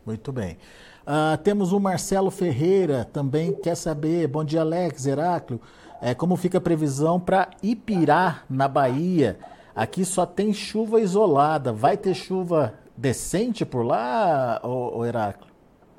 Muito 0.05 0.31
bem. 0.31 0.57
Uh, 1.05 1.37
temos 1.43 1.71
o 1.71 1.79
Marcelo 1.79 2.31
Ferreira 2.31 3.05
também 3.05 3.53
quer 3.53 3.75
saber, 3.75 4.27
bom 4.27 4.43
dia 4.43 4.61
Alex, 4.61 5.05
Heráclio, 5.05 5.59
é, 6.01 6.15
como 6.15 6.35
fica 6.35 6.57
a 6.57 6.61
previsão 6.61 7.19
para 7.19 7.49
Ipirá, 7.61 8.43
na 8.49 8.67
Bahia? 8.67 9.37
Aqui 9.75 10.05
só 10.05 10.25
tem 10.25 10.53
chuva 10.53 10.99
isolada, 10.99 11.71
vai 11.71 11.97
ter 11.97 12.13
chuva 12.13 12.73
decente 12.95 13.65
por 13.65 13.83
lá, 13.83 14.59
ô, 14.63 14.99
ô 14.99 15.05
Heráclio? 15.05 15.48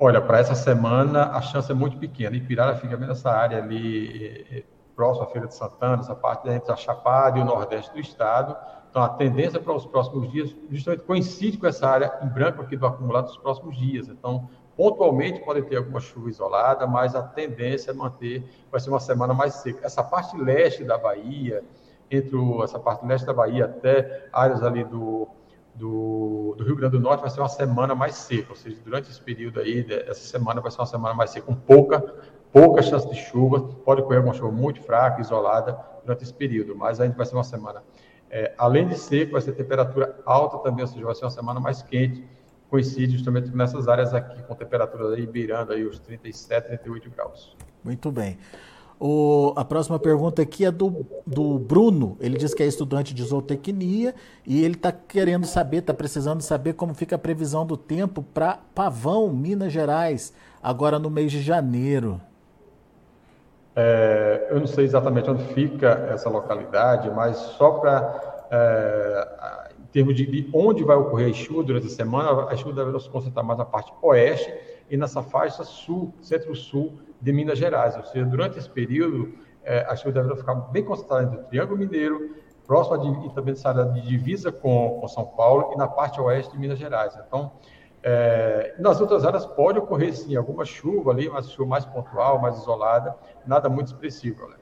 Olha, 0.03 0.19
para 0.19 0.39
essa 0.39 0.55
semana 0.55 1.25
a 1.25 1.43
chance 1.43 1.71
é 1.71 1.75
muito 1.75 1.95
pequena. 1.95 2.35
Ipirá 2.35 2.75
fica 2.75 2.97
bem 2.97 3.07
nessa 3.07 3.29
área 3.29 3.59
ali 3.59 4.65
próximo 4.95 5.27
à 5.27 5.29
Feira 5.29 5.47
de 5.47 5.53
Santana, 5.53 6.01
essa 6.01 6.15
parte 6.15 6.49
entre 6.49 6.71
a 6.71 6.75
Chapada 6.75 7.37
e 7.37 7.41
o 7.43 7.45
Nordeste 7.45 7.93
do 7.93 7.99
Estado. 7.99 8.57
Então, 8.89 9.03
a 9.03 9.09
tendência 9.09 9.59
para 9.59 9.71
os 9.75 9.85
próximos 9.85 10.31
dias 10.31 10.55
justamente 10.71 11.03
coincide 11.03 11.59
com 11.59 11.67
essa 11.67 11.87
área 11.87 12.11
em 12.23 12.27
branco 12.27 12.63
aqui 12.63 12.75
do 12.75 12.87
acumulado 12.87 13.27
dos 13.27 13.37
próximos 13.37 13.77
dias. 13.77 14.07
Então, 14.07 14.49
pontualmente 14.75 15.39
pode 15.45 15.61
ter 15.61 15.75
alguma 15.75 15.99
chuva 15.99 16.31
isolada, 16.31 16.87
mas 16.87 17.13
a 17.13 17.21
tendência 17.21 17.91
é 17.91 17.93
manter, 17.93 18.43
vai 18.71 18.81
ser 18.81 18.89
uma 18.89 18.99
semana 18.99 19.35
mais 19.35 19.53
seca. 19.53 19.85
Essa 19.85 20.03
parte 20.03 20.35
leste 20.35 20.83
da 20.83 20.97
Bahia, 20.97 21.63
entre 22.09 22.35
o, 22.35 22.63
essa 22.63 22.79
parte 22.79 23.05
leste 23.05 23.27
da 23.27 23.33
Bahia 23.33 23.65
até 23.65 24.27
áreas 24.33 24.63
ali 24.63 24.83
do, 24.83 25.27
do, 25.75 26.55
do, 26.57 26.63
Rio 26.63 26.75
Grande 26.75 26.97
do 26.97 26.99
Norte 26.99 27.21
vai 27.21 27.29
ser 27.29 27.39
uma 27.39 27.49
semana 27.49 27.95
mais 27.95 28.15
seca, 28.15 28.49
ou 28.49 28.55
seja, 28.55 28.77
durante 28.83 29.09
esse 29.09 29.21
período 29.21 29.59
aí, 29.59 29.85
essa 30.07 30.21
semana 30.21 30.61
vai 30.61 30.71
ser 30.71 30.79
uma 30.79 30.85
semana 30.85 31.13
mais 31.13 31.31
seca, 31.31 31.45
com 31.45 31.55
pouca 31.55 32.03
pouca 32.51 32.81
chance 32.81 33.09
de 33.09 33.15
chuva, 33.15 33.61
pode 33.85 34.01
ocorrer 34.01 34.17
alguma 34.17 34.35
chuva 34.35 34.51
muito 34.51 34.81
fraca, 34.81 35.21
isolada 35.21 35.77
durante 36.03 36.23
esse 36.23 36.33
período, 36.33 36.75
mas 36.75 36.99
ainda 36.99 37.15
vai 37.15 37.25
ser 37.25 37.35
uma 37.35 37.43
semana, 37.43 37.81
é, 38.29 38.53
além 38.57 38.87
de 38.87 38.97
seco, 38.97 39.33
vai 39.33 39.41
ser 39.41 39.53
temperatura 39.53 40.19
alta 40.25 40.57
também, 40.59 40.81
ou 40.81 40.87
seja, 40.87 41.05
vai 41.05 41.15
ser 41.15 41.25
uma 41.25 41.31
semana 41.31 41.59
mais 41.59 41.81
quente, 41.81 42.25
coincide 42.69 43.13
justamente 43.13 43.49
nessas 43.55 43.87
áreas 43.87 44.13
aqui, 44.13 44.41
com 44.43 44.55
temperaturas 44.55 45.13
aí 45.13 45.25
beirando 45.25 45.73
aí 45.73 45.83
os 45.83 45.99
37, 45.99 46.67
38 46.67 47.09
graus. 47.09 47.55
Muito 47.83 48.11
bem. 48.11 48.37
O, 49.03 49.51
a 49.55 49.65
próxima 49.65 49.97
pergunta 49.97 50.43
aqui 50.43 50.63
é 50.63 50.69
do, 50.69 51.03
do 51.25 51.57
Bruno. 51.57 52.15
Ele 52.19 52.37
diz 52.37 52.53
que 52.53 52.61
é 52.61 52.67
estudante 52.67 53.15
de 53.15 53.23
zootecnia 53.23 54.13
e 54.45 54.63
ele 54.63 54.75
está 54.75 54.91
querendo 54.91 55.47
saber, 55.47 55.77
está 55.77 55.91
precisando 55.91 56.41
saber 56.41 56.73
como 56.73 56.93
fica 56.93 57.15
a 57.15 57.17
previsão 57.17 57.65
do 57.65 57.75
tempo 57.75 58.21
para 58.21 58.59
Pavão, 58.75 59.33
Minas 59.33 59.73
Gerais, 59.73 60.31
agora 60.61 60.99
no 60.99 61.09
mês 61.09 61.31
de 61.31 61.41
janeiro. 61.41 62.21
É, 63.75 64.49
eu 64.51 64.59
não 64.59 64.67
sei 64.67 64.85
exatamente 64.85 65.27
onde 65.31 65.51
fica 65.55 66.07
essa 66.13 66.29
localidade, 66.29 67.09
mas 67.09 67.37
só 67.37 67.71
para, 67.71 68.45
é, 68.51 69.71
em 69.81 69.85
termos 69.87 70.15
de, 70.15 70.27
de, 70.27 70.47
onde 70.53 70.83
vai 70.83 70.95
ocorrer 70.95 71.31
a 71.31 71.33
chuva 71.33 71.63
durante 71.63 71.87
a 71.87 71.89
semana, 71.89 72.43
a 72.43 72.55
chuva 72.55 72.85
deve 72.85 72.99
se 72.99 73.09
concentrar 73.09 73.43
mais 73.43 73.57
na 73.57 73.65
parte 73.65 73.91
oeste 74.03 74.53
e 74.91 74.95
nessa 74.95 75.23
faixa 75.23 75.63
sul, 75.63 76.13
centro-sul 76.21 76.99
de 77.21 77.31
Minas 77.31 77.57
Gerais. 77.57 77.95
Ou 77.95 78.03
seja, 78.03 78.25
durante 78.25 78.57
esse 78.57 78.69
período, 78.69 79.33
é, 79.63 79.85
a 79.87 79.95
chuva 79.95 80.11
deve 80.11 80.35
ficar 80.35 80.55
bem 80.55 80.83
concentrada 80.83 81.23
entre 81.23 81.37
o 81.37 81.43
Triângulo 81.43 81.77
Mineiro, 81.77 82.35
próxima 82.65 82.97
de, 82.99 83.27
e 83.27 83.29
também 83.33 83.53
nessa 83.53 83.69
área 83.69 83.85
de 83.85 84.01
divisa 84.01 84.51
com, 84.51 84.99
com 84.99 85.07
São 85.07 85.25
Paulo 85.25 85.71
e 85.73 85.77
na 85.77 85.87
parte 85.87 86.19
oeste 86.19 86.51
de 86.53 86.59
Minas 86.59 86.79
Gerais. 86.79 87.17
Então, 87.27 87.51
é, 88.03 88.75
nas 88.79 88.99
outras 88.99 89.25
áreas 89.25 89.45
pode 89.45 89.77
ocorrer 89.77 90.15
sim 90.15 90.35
alguma 90.35 90.65
chuva 90.65 91.11
ali, 91.11 91.29
mas 91.29 91.51
chuva 91.51 91.69
mais 91.69 91.85
pontual, 91.85 92.39
mais 92.39 92.57
isolada, 92.57 93.15
nada 93.45 93.69
muito 93.69 93.87
expressivo, 93.87 94.43
Alex. 94.43 94.60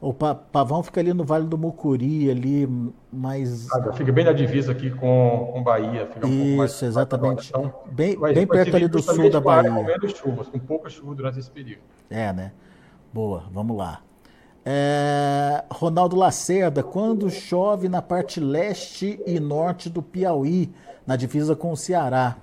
O 0.00 0.14
Pavão 0.14 0.82
fica 0.82 0.98
ali 1.00 1.12
no 1.12 1.24
Vale 1.24 1.46
do 1.46 1.58
Mucuri, 1.58 2.30
ali 2.30 2.66
mais. 3.12 3.70
Ah, 3.70 3.92
fica 3.92 4.10
bem 4.10 4.24
na 4.24 4.32
divisa 4.32 4.72
aqui 4.72 4.90
com, 4.90 5.50
com 5.52 5.62
Bahia. 5.62 6.06
Fica 6.06 6.26
um 6.26 6.30
Isso, 6.30 6.56
mais 6.56 6.82
exatamente. 6.82 7.50
Então, 7.50 7.70
bem, 7.92 8.18
bem 8.18 8.46
perto 8.46 8.76
ali 8.76 8.88
do 8.88 9.02
sul 9.02 9.30
da 9.30 9.40
Bahia. 9.40 9.70
Com 9.70 9.84
menos 9.84 10.12
chuvas, 10.12 10.48
com 10.48 10.58
pouca 10.58 10.88
chuva 10.88 11.14
durante 11.14 11.38
esse 11.38 11.50
período. 11.50 11.82
É, 12.08 12.32
né? 12.32 12.52
Boa, 13.12 13.44
vamos 13.52 13.76
lá. 13.76 14.00
É, 14.64 15.64
Ronaldo 15.70 16.16
Lacerda, 16.16 16.82
quando 16.82 17.28
chove 17.28 17.86
na 17.86 18.00
parte 18.00 18.40
leste 18.40 19.20
e 19.26 19.38
norte 19.38 19.90
do 19.90 20.02
Piauí, 20.02 20.72
na 21.06 21.14
divisa 21.14 21.54
com 21.54 21.72
o 21.72 21.76
Ceará, 21.76 22.38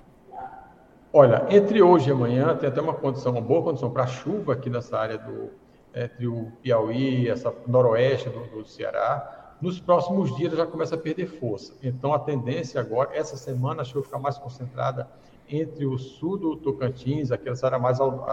Olha, 1.10 1.46
entre 1.48 1.82
hoje 1.82 2.10
e 2.10 2.12
amanhã 2.12 2.54
tem 2.54 2.68
até 2.68 2.80
uma 2.82 2.92
condição, 2.92 3.32
uma 3.32 3.40
boa 3.40 3.62
condição 3.62 3.90
para 3.90 4.06
chuva 4.06 4.52
aqui 4.52 4.68
nessa 4.68 4.98
área 4.98 5.16
do 5.16 5.50
entre 5.94 6.26
o 6.26 6.52
Piauí, 6.62 7.28
essa 7.28 7.54
noroeste 7.66 8.28
do, 8.28 8.40
do 8.46 8.64
Ceará. 8.64 9.56
Nos 9.60 9.80
próximos 9.80 10.36
dias 10.36 10.52
já 10.52 10.66
começa 10.66 10.94
a 10.94 10.98
perder 10.98 11.26
força. 11.26 11.74
Então 11.82 12.12
a 12.12 12.18
tendência 12.18 12.80
agora, 12.80 13.10
essa 13.12 13.36
semana, 13.36 13.82
a 13.82 13.84
chuva 13.84 14.04
ficar 14.04 14.18
mais 14.18 14.38
concentrada 14.38 15.08
entre 15.48 15.86
o 15.86 15.98
sul 15.98 16.36
do 16.36 16.56
Tocantins, 16.56 17.32
aquela 17.32 17.56
área 17.62 17.78
mais 17.78 17.98
ao, 18.00 18.24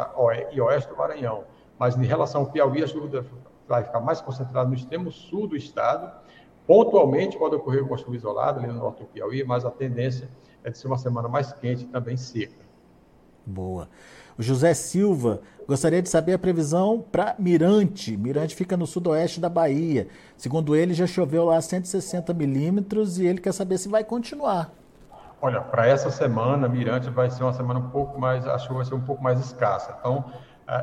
e 0.51 0.61
oeste 0.61 0.89
do 0.89 0.97
Maranhão. 0.97 1.43
Mas 1.79 1.95
em 1.97 2.05
relação 2.05 2.41
ao 2.41 2.51
Piauí, 2.51 2.83
a 2.83 2.87
chuva 2.87 3.25
vai 3.67 3.83
ficar 3.83 3.99
mais 3.99 4.21
concentrada 4.21 4.67
no 4.67 4.75
extremo 4.75 5.11
sul 5.11 5.47
do 5.47 5.55
estado. 5.55 6.11
Pontualmente 6.67 7.37
pode 7.37 7.55
ocorrer 7.55 7.83
uma 7.83 7.97
chuva 7.97 8.15
isolada 8.15 8.59
ali 8.59 8.67
no 8.67 8.79
norte 8.79 8.99
do 8.99 9.05
Piauí, 9.05 9.43
mas 9.43 9.65
a 9.65 9.71
tendência 9.71 10.29
é 10.63 10.69
de 10.69 10.77
ser 10.77 10.87
uma 10.87 10.97
semana 10.97 11.27
mais 11.27 11.53
quente 11.53 11.83
e 11.83 11.87
também 11.87 12.17
seca. 12.17 12.64
Boa. 13.45 13.87
O 14.37 14.43
José 14.43 14.73
Silva 14.73 15.41
gostaria 15.67 16.01
de 16.01 16.09
saber 16.09 16.33
a 16.33 16.39
previsão 16.39 17.03
para 17.11 17.35
Mirante. 17.39 18.17
Mirante 18.17 18.55
fica 18.55 18.75
no 18.75 18.85
sudoeste 18.85 19.39
da 19.39 19.49
Bahia. 19.49 20.07
Segundo 20.35 20.75
ele, 20.75 20.93
já 20.93 21.07
choveu 21.07 21.45
lá 21.45 21.61
160 21.61 22.33
milímetros 22.33 23.19
e 23.19 23.25
ele 23.25 23.39
quer 23.39 23.53
saber 23.53 23.77
se 23.77 23.87
vai 23.87 24.03
continuar. 24.03 24.71
Olha, 25.41 25.61
para 25.61 25.87
essa 25.87 26.09
semana, 26.09 26.67
Mirante 26.67 27.09
vai 27.09 27.29
ser 27.29 27.43
uma 27.43 27.53
semana 27.53 27.79
um 27.79 27.89
pouco 27.89 28.19
mais, 28.19 28.47
a 28.47 28.57
chuva 28.57 28.75
vai 28.75 28.85
ser 28.85 28.95
um 28.95 29.01
pouco 29.01 29.23
mais 29.23 29.39
escassa. 29.39 29.95
Então, 29.99 30.25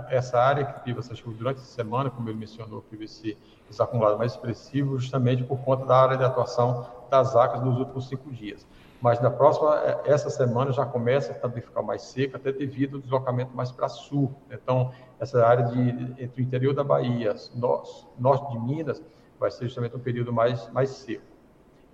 essa 0.09 0.39
área 0.39 0.65
que 0.65 0.85
teve 0.85 1.01
essa 1.01 1.15
chuva 1.15 1.37
durante 1.37 1.59
a 1.59 1.65
semana, 1.65 2.11
como 2.11 2.29
ele 2.29 2.39
mencionou, 2.39 2.83
teve 2.83 3.05
esse, 3.05 3.37
esse 3.69 3.83
acumulado 3.83 4.17
mais 4.17 4.33
expressivo, 4.33 4.99
justamente 4.99 5.43
por 5.43 5.59
conta 5.59 5.85
da 5.85 5.97
área 5.97 6.17
de 6.17 6.25
atuação 6.25 6.87
das 7.11 7.35
ACAS 7.35 7.63
nos 7.63 7.79
últimos 7.79 8.09
cinco 8.09 8.31
dias. 8.31 8.67
Mas 9.03 9.21
na 9.21 9.33
próxima, 9.33 9.77
é, 9.81 10.01
essa 10.05 10.31
semana 10.31 10.71
já 10.71 10.87
começa 10.87 11.33
a 11.33 11.35
também 11.35 11.61
ficar 11.61 11.83
mais 11.83 12.03
seca, 12.03 12.37
até 12.37 12.53
devido 12.53 12.95
ao 12.97 13.03
deslocamento 13.03 13.51
mais 13.53 13.73
para 13.73 13.89
sul. 13.89 14.33
Então, 14.49 14.93
essa 15.19 15.45
área 15.45 15.65
de, 15.65 16.23
entre 16.23 16.41
o 16.41 16.45
interior 16.45 16.73
da 16.73 16.85
Bahia, 16.85 17.35
norte, 17.53 18.07
norte 18.17 18.53
de 18.53 18.61
Minas, 18.61 19.03
vai 19.41 19.51
ser 19.51 19.65
justamente 19.65 19.97
um 19.97 19.99
período 19.99 20.33
mais, 20.33 20.71
mais 20.71 20.91
seco. 20.91 21.25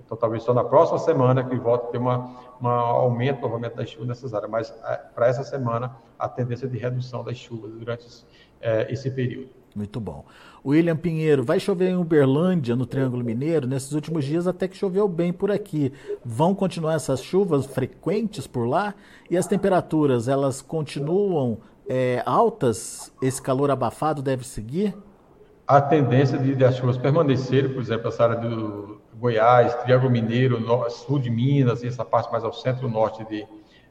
Então, 0.04 0.18
talvez 0.18 0.42
só 0.42 0.52
na 0.52 0.62
próxima 0.62 0.98
semana 0.98 1.42
que 1.42 1.56
volta 1.56 1.86
a 1.86 1.90
ter 1.90 1.98
um 1.98 2.68
aumento 2.68 3.40
novamente 3.40 3.74
das 3.74 3.88
chuvas 3.88 4.06
nessas 4.08 4.34
áreas. 4.34 4.50
Mas 4.50 4.74
é, 4.84 4.96
para 5.14 5.28
essa 5.28 5.42
semana, 5.42 5.96
a 6.18 6.28
tendência 6.28 6.68
de 6.68 6.76
redução 6.76 7.24
das 7.24 7.38
chuvas 7.38 7.72
durante 7.72 8.06
é, 8.60 8.92
esse 8.92 9.10
período. 9.10 9.48
Muito 9.78 10.00
bom. 10.00 10.24
William 10.66 10.96
Pinheiro, 10.96 11.44
vai 11.44 11.60
chover 11.60 11.90
em 11.90 11.96
Uberlândia, 11.96 12.74
no 12.74 12.84
Triângulo 12.84 13.22
Mineiro? 13.22 13.64
Nesses 13.64 13.92
últimos 13.92 14.24
dias 14.24 14.48
até 14.48 14.66
que 14.66 14.76
choveu 14.76 15.06
bem 15.06 15.32
por 15.32 15.52
aqui. 15.52 15.92
Vão 16.24 16.52
continuar 16.52 16.94
essas 16.94 17.22
chuvas 17.22 17.64
frequentes 17.64 18.44
por 18.44 18.66
lá? 18.66 18.92
E 19.30 19.36
as 19.36 19.46
temperaturas, 19.46 20.26
elas 20.26 20.60
continuam 20.60 21.58
é, 21.88 22.24
altas? 22.26 23.12
Esse 23.22 23.40
calor 23.40 23.70
abafado 23.70 24.20
deve 24.20 24.44
seguir? 24.44 24.96
A 25.64 25.80
tendência 25.80 26.36
de, 26.36 26.56
de 26.56 26.64
as 26.64 26.76
chuvas 26.76 26.98
permanecerem, 26.98 27.72
por 27.72 27.80
exemplo, 27.80 28.08
essa 28.08 28.24
área 28.24 28.36
do 28.36 29.00
Goiás, 29.14 29.76
Triângulo 29.76 30.10
Mineiro, 30.10 30.58
no, 30.58 30.90
sul 30.90 31.20
de 31.20 31.30
Minas, 31.30 31.84
essa 31.84 32.04
parte 32.04 32.32
mais 32.32 32.42
ao 32.42 32.52
centro-norte 32.52 33.24
de, 33.26 33.46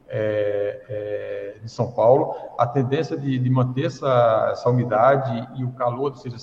é, 0.08 0.82
é, 0.88 1.58
de 1.62 1.70
São 1.70 1.92
Paulo, 1.92 2.34
a 2.58 2.66
tendência 2.66 3.16
de, 3.16 3.38
de, 3.38 3.50
manter 3.50 3.86
essa, 3.86 4.48
essa 4.52 4.70
umidade 4.70 5.48
e 5.56 5.64
o 5.64 5.72
calor, 5.72 6.12
ou 6.12 6.16
seja, 6.16 6.36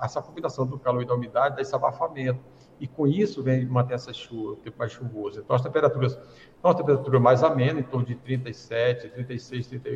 essa 0.00 0.20
combinação 0.20 0.66
do 0.66 0.78
calor 0.78 1.02
e 1.02 1.06
da 1.06 1.14
umidade 1.14 1.56
dá 1.56 1.62
esse 1.62 1.74
abafamento. 1.74 2.40
E 2.80 2.86
com 2.88 3.06
isso 3.06 3.42
vem 3.42 3.64
manter 3.64 3.94
essa 3.94 4.12
chuva, 4.12 4.54
o 4.54 4.56
tempo 4.56 4.76
mais 4.78 4.90
chuvoso. 4.90 5.38
Então 5.38 5.54
as 5.54 5.62
temperaturas, 5.62 6.18
uma 6.62 6.74
temperatura 6.74 7.20
mais 7.20 7.44
amena, 7.44 7.78
em 7.78 7.84
torno 7.84 8.04
de 8.04 8.16
37, 8.16 9.08
36, 9.10 9.66
30, 9.68 9.90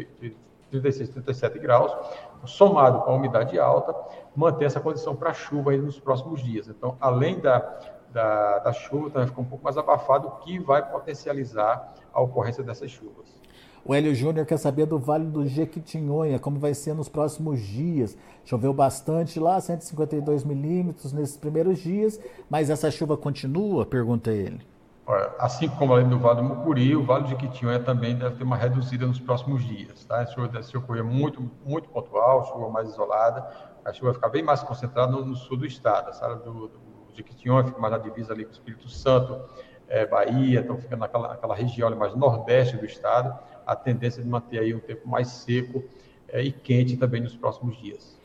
36, 0.70 1.08
37 1.10 1.58
graus, 1.58 1.92
somado 2.44 3.00
com 3.00 3.10
a 3.10 3.14
umidade 3.14 3.58
alta, 3.58 3.94
mantém 4.36 4.66
essa 4.66 4.80
condição 4.80 5.16
para 5.16 5.32
chuva 5.32 5.76
nos 5.76 5.98
próximos 5.98 6.42
dias. 6.42 6.68
Então, 6.68 6.96
além 7.00 7.40
da, 7.40 7.58
da, 8.12 8.58
da 8.60 8.72
chuva, 8.72 9.08
então 9.08 9.20
vai 9.20 9.26
ficar 9.26 9.40
um 9.40 9.44
pouco 9.44 9.64
mais 9.64 9.76
abafado, 9.76 10.28
o 10.28 10.30
que 10.36 10.58
vai 10.58 10.88
potencializar 10.88 11.94
a 12.12 12.20
ocorrência 12.20 12.62
dessas 12.62 12.90
chuvas. 12.90 13.36
O 13.88 13.94
Hélio 13.94 14.12
Júnior 14.16 14.44
quer 14.44 14.56
saber 14.56 14.84
do 14.84 14.98
Vale 14.98 15.26
do 15.26 15.46
Jequitinhonha, 15.46 16.40
como 16.40 16.58
vai 16.58 16.74
ser 16.74 16.92
nos 16.92 17.08
próximos 17.08 17.60
dias. 17.60 18.18
Choveu 18.44 18.74
bastante 18.74 19.38
lá, 19.38 19.60
152 19.60 20.42
milímetros 20.42 21.12
nesses 21.12 21.36
primeiros 21.36 21.78
dias, 21.78 22.20
mas 22.50 22.68
essa 22.68 22.90
chuva 22.90 23.16
continua? 23.16 23.86
Pergunta 23.86 24.32
ele. 24.32 24.60
Assim 25.38 25.68
como 25.68 25.92
além 25.92 26.08
do 26.08 26.18
Vale 26.18 26.42
do 26.42 26.42
Mucuri, 26.42 26.96
o 26.96 27.04
Vale 27.04 27.24
do 27.24 27.30
Jequitinhonha 27.30 27.78
também 27.78 28.16
deve 28.16 28.34
ter 28.34 28.42
uma 28.42 28.56
reduzida 28.56 29.06
nos 29.06 29.20
próximos 29.20 29.64
dias. 29.64 30.04
Tá? 30.04 30.18
A 30.18 30.26
chuva 30.26 30.48
deve 30.48 30.64
se 30.64 30.76
ocorrer 30.76 31.04
muito, 31.04 31.48
muito 31.64 31.88
pontual, 31.88 32.44
chuva 32.46 32.68
mais 32.68 32.88
isolada. 32.88 33.46
A 33.84 33.92
chuva 33.92 34.06
vai 34.06 34.14
ficar 34.14 34.28
bem 34.30 34.42
mais 34.42 34.64
concentrada 34.64 35.12
no, 35.12 35.24
no 35.24 35.36
sul 35.36 35.56
do 35.56 35.64
estado. 35.64 36.10
A 36.10 36.24
área 36.24 36.36
do, 36.38 36.66
do 36.66 36.85
Jequitinhonha 37.16 37.64
fica 37.64 37.78
mais 37.78 37.92
na 37.92 37.98
divisa 37.98 38.32
ali 38.32 38.44
com 38.44 38.50
o 38.50 38.54
Espírito 38.54 38.88
Santo, 38.88 39.40
é, 39.88 40.06
Bahia, 40.06 40.60
então 40.60 40.76
fica 40.76 40.96
naquela, 40.96 41.54
região 41.54 41.94
mais 41.96 42.14
nordeste 42.14 42.76
do 42.76 42.84
estado, 42.84 43.38
a 43.66 43.74
tendência 43.74 44.22
de 44.22 44.28
manter 44.28 44.58
aí 44.58 44.74
um 44.74 44.80
tempo 44.80 45.08
mais 45.08 45.28
seco 45.28 45.84
é, 46.28 46.42
e 46.42 46.52
quente 46.52 46.96
também 46.96 47.20
nos 47.20 47.36
próximos 47.36 47.76
dias. 47.76 48.16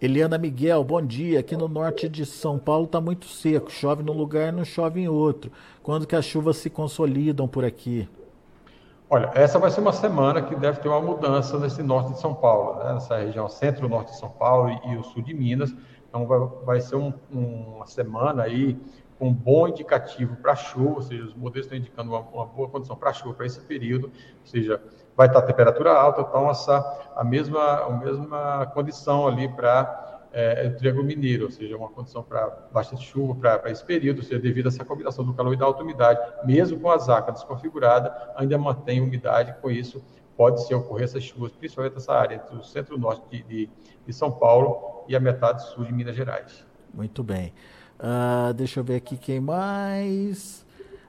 Eliana 0.00 0.36
Miguel, 0.36 0.84
bom 0.84 1.00
dia. 1.00 1.40
Aqui 1.40 1.56
no 1.56 1.68
norte 1.68 2.06
de 2.06 2.26
São 2.26 2.58
Paulo 2.58 2.84
está 2.84 3.00
muito 3.00 3.24
seco. 3.26 3.70
Chove 3.70 4.02
num 4.02 4.12
lugar, 4.12 4.52
não 4.52 4.62
chove 4.62 5.00
em 5.00 5.08
outro. 5.08 5.50
Quando 5.82 6.06
que 6.06 6.14
as 6.14 6.24
chuvas 6.24 6.58
se 6.58 6.68
consolidam 6.68 7.48
por 7.48 7.64
aqui? 7.64 8.06
Olha, 9.08 9.30
essa 9.34 9.58
vai 9.58 9.70
ser 9.70 9.80
uma 9.80 9.92
semana 9.92 10.42
que 10.42 10.54
deve 10.56 10.80
ter 10.80 10.88
uma 10.88 11.00
mudança 11.00 11.58
nesse 11.58 11.82
norte 11.82 12.12
de 12.12 12.20
São 12.20 12.34
Paulo, 12.34 12.82
né? 12.82 12.92
nessa 12.92 13.16
região 13.16 13.48
centro-norte 13.48 14.10
de 14.10 14.18
São 14.18 14.28
Paulo 14.28 14.68
e, 14.68 14.92
e, 14.92 14.96
o 14.96 15.04
sul 15.04 15.22
de 15.22 15.32
Minas. 15.32 15.72
Então 16.08 16.26
vai, 16.26 16.38
vai 16.64 16.80
ser 16.80 16.96
um, 16.96 17.12
um, 17.32 17.76
uma 17.76 17.86
semana 17.86 18.42
aí 18.42 18.78
um 19.20 19.32
bom 19.32 19.66
indicativo 19.66 20.36
para 20.36 20.54
chuva, 20.54 20.96
ou 20.96 21.02
seja, 21.02 21.24
os 21.24 21.34
modelos 21.34 21.66
estão 21.66 21.78
indicando 21.78 22.10
uma, 22.10 22.20
uma 22.20 22.46
boa 22.46 22.68
condição 22.68 22.96
para 22.96 23.12
chuva 23.12 23.34
para 23.34 23.46
esse 23.46 23.60
período, 23.60 24.06
ou 24.08 24.46
seja, 24.46 24.80
vai 25.16 25.26
estar 25.26 25.38
a 25.38 25.42
temperatura 25.42 25.92
alta, 25.92 26.20
então 26.20 26.50
essa 26.50 27.12
a 27.16 27.24
mesma 27.24 27.62
a 27.62 27.90
mesma 27.90 28.66
condição 28.74 29.26
ali 29.26 29.48
para 29.48 30.20
é, 30.32 30.68
o 30.68 30.76
Triângulo 30.76 31.04
Mineiro, 31.04 31.46
ou 31.46 31.50
seja, 31.50 31.76
uma 31.76 31.88
condição 31.88 32.22
para 32.22 32.68
bastante 32.70 33.06
chuva 33.06 33.58
para 33.58 33.70
esse 33.70 33.82
período, 33.82 34.18
ou 34.18 34.22
seja, 34.22 34.38
devido 34.38 34.66
a 34.66 34.68
essa 34.68 34.84
combinação 34.84 35.24
do 35.24 35.32
calor 35.32 35.54
e 35.54 35.56
da 35.56 35.64
alta 35.64 35.82
umidade, 35.82 36.20
mesmo 36.44 36.78
com 36.78 36.90
a 36.90 36.98
zaca 36.98 37.32
desconfigurada, 37.32 38.14
ainda 38.36 38.58
mantém 38.58 39.00
umidade, 39.00 39.54
com 39.62 39.70
isso 39.70 40.02
pode 40.36 40.66
se 40.66 40.74
ocorrer 40.74 41.04
essas 41.04 41.22
chuvas, 41.22 41.52
principalmente 41.52 41.96
essa 41.96 42.12
área 42.12 42.34
entre 42.34 42.54
o 42.54 42.62
centro-norte 42.62 43.22
de, 43.30 43.42
de, 43.44 43.70
de 44.06 44.12
São 44.12 44.30
Paulo 44.30 44.95
e 45.08 45.16
a 45.16 45.20
metade 45.20 45.66
sul 45.68 45.84
de 45.84 45.92
Minas 45.92 46.16
Gerais. 46.16 46.64
Muito 46.92 47.22
bem. 47.22 47.52
Uh, 47.98 48.52
deixa 48.54 48.80
eu 48.80 48.84
ver 48.84 48.96
aqui 48.96 49.16
quem 49.16 49.40
mais. 49.40 50.64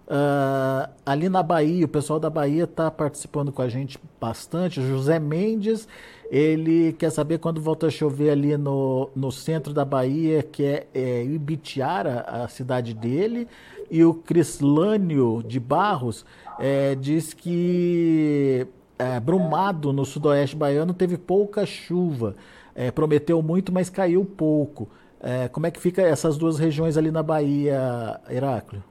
Uh, 0.07 0.89
ali 1.05 1.27
na 1.27 1.43
Bahia, 1.43 1.85
o 1.85 1.89
pessoal 1.89 2.17
da 2.17 2.29
Bahia 2.29 2.63
está 2.63 2.89
participando 2.89 3.51
com 3.51 3.61
a 3.61 3.67
gente 3.67 3.99
bastante. 4.21 4.81
José 4.81 5.19
Mendes, 5.19 5.87
ele 6.31 6.93
quer 6.93 7.09
saber 7.09 7.39
quando 7.39 7.59
volta 7.59 7.87
a 7.87 7.89
chover 7.89 8.29
ali 8.29 8.55
no, 8.55 9.09
no 9.13 9.31
centro 9.31 9.73
da 9.73 9.83
Bahia, 9.83 10.41
que 10.43 10.63
é, 10.63 10.87
é 10.93 11.23
Ibitiara, 11.25 12.21
a 12.21 12.47
cidade 12.47 12.93
dele. 12.93 13.47
E 13.91 14.03
o 14.03 14.13
Crislânio 14.13 15.43
de 15.45 15.59
Barros 15.59 16.25
é, 16.57 16.95
diz 16.95 17.33
que 17.33 18.65
é, 18.97 19.19
Brumado, 19.19 19.91
no 19.91 20.05
sudoeste 20.05 20.55
baiano, 20.55 20.93
teve 20.93 21.17
pouca 21.17 21.65
chuva. 21.65 22.35
É, 22.77 22.91
prometeu 22.91 23.41
muito, 23.41 23.73
mas 23.73 23.89
caiu 23.89 24.23
pouco. 24.23 24.87
É, 25.19 25.47
como 25.47 25.65
é 25.65 25.71
que 25.71 25.79
fica 25.79 26.03
essas 26.03 26.37
duas 26.37 26.59
regiões 26.59 26.95
ali 26.95 27.09
na 27.09 27.23
Bahia, 27.23 28.21
Heráclio? 28.29 28.83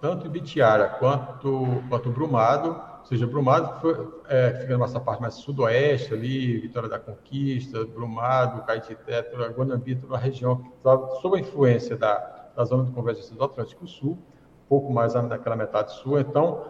Tanto 0.00 0.26
Ibitiara 0.26 0.88
quanto, 0.88 1.82
quanto 1.88 2.08
Brumado, 2.08 2.70
ou 3.00 3.04
seja, 3.04 3.26
Brumado 3.26 3.80
foi, 3.80 4.08
é, 4.28 4.54
fica 4.62 4.78
nessa 4.78 4.98
parte 4.98 5.20
mais 5.20 5.34
sudoeste 5.34 6.14
ali, 6.14 6.58
Vitória 6.58 6.88
da 6.88 6.98
Conquista, 6.98 7.84
Brumado, 7.84 8.62
Caetité, 8.62 9.20
Guanambi, 9.54 9.96
toda 9.96 10.16
a 10.16 10.18
região 10.18 10.56
que 10.56 10.68
estava 10.68 11.06
sob 11.20 11.36
a 11.36 11.40
influência 11.40 11.98
da, 11.98 12.50
da 12.56 12.64
zona 12.64 12.84
de 12.84 12.92
convergência 12.92 13.36
do 13.36 13.44
Atlântico 13.44 13.86
Sul, 13.86 14.12
um 14.12 14.68
pouco 14.68 14.90
mais 14.90 15.12
naquela 15.12 15.56
metade 15.56 15.92
sul, 15.92 16.18
então 16.18 16.64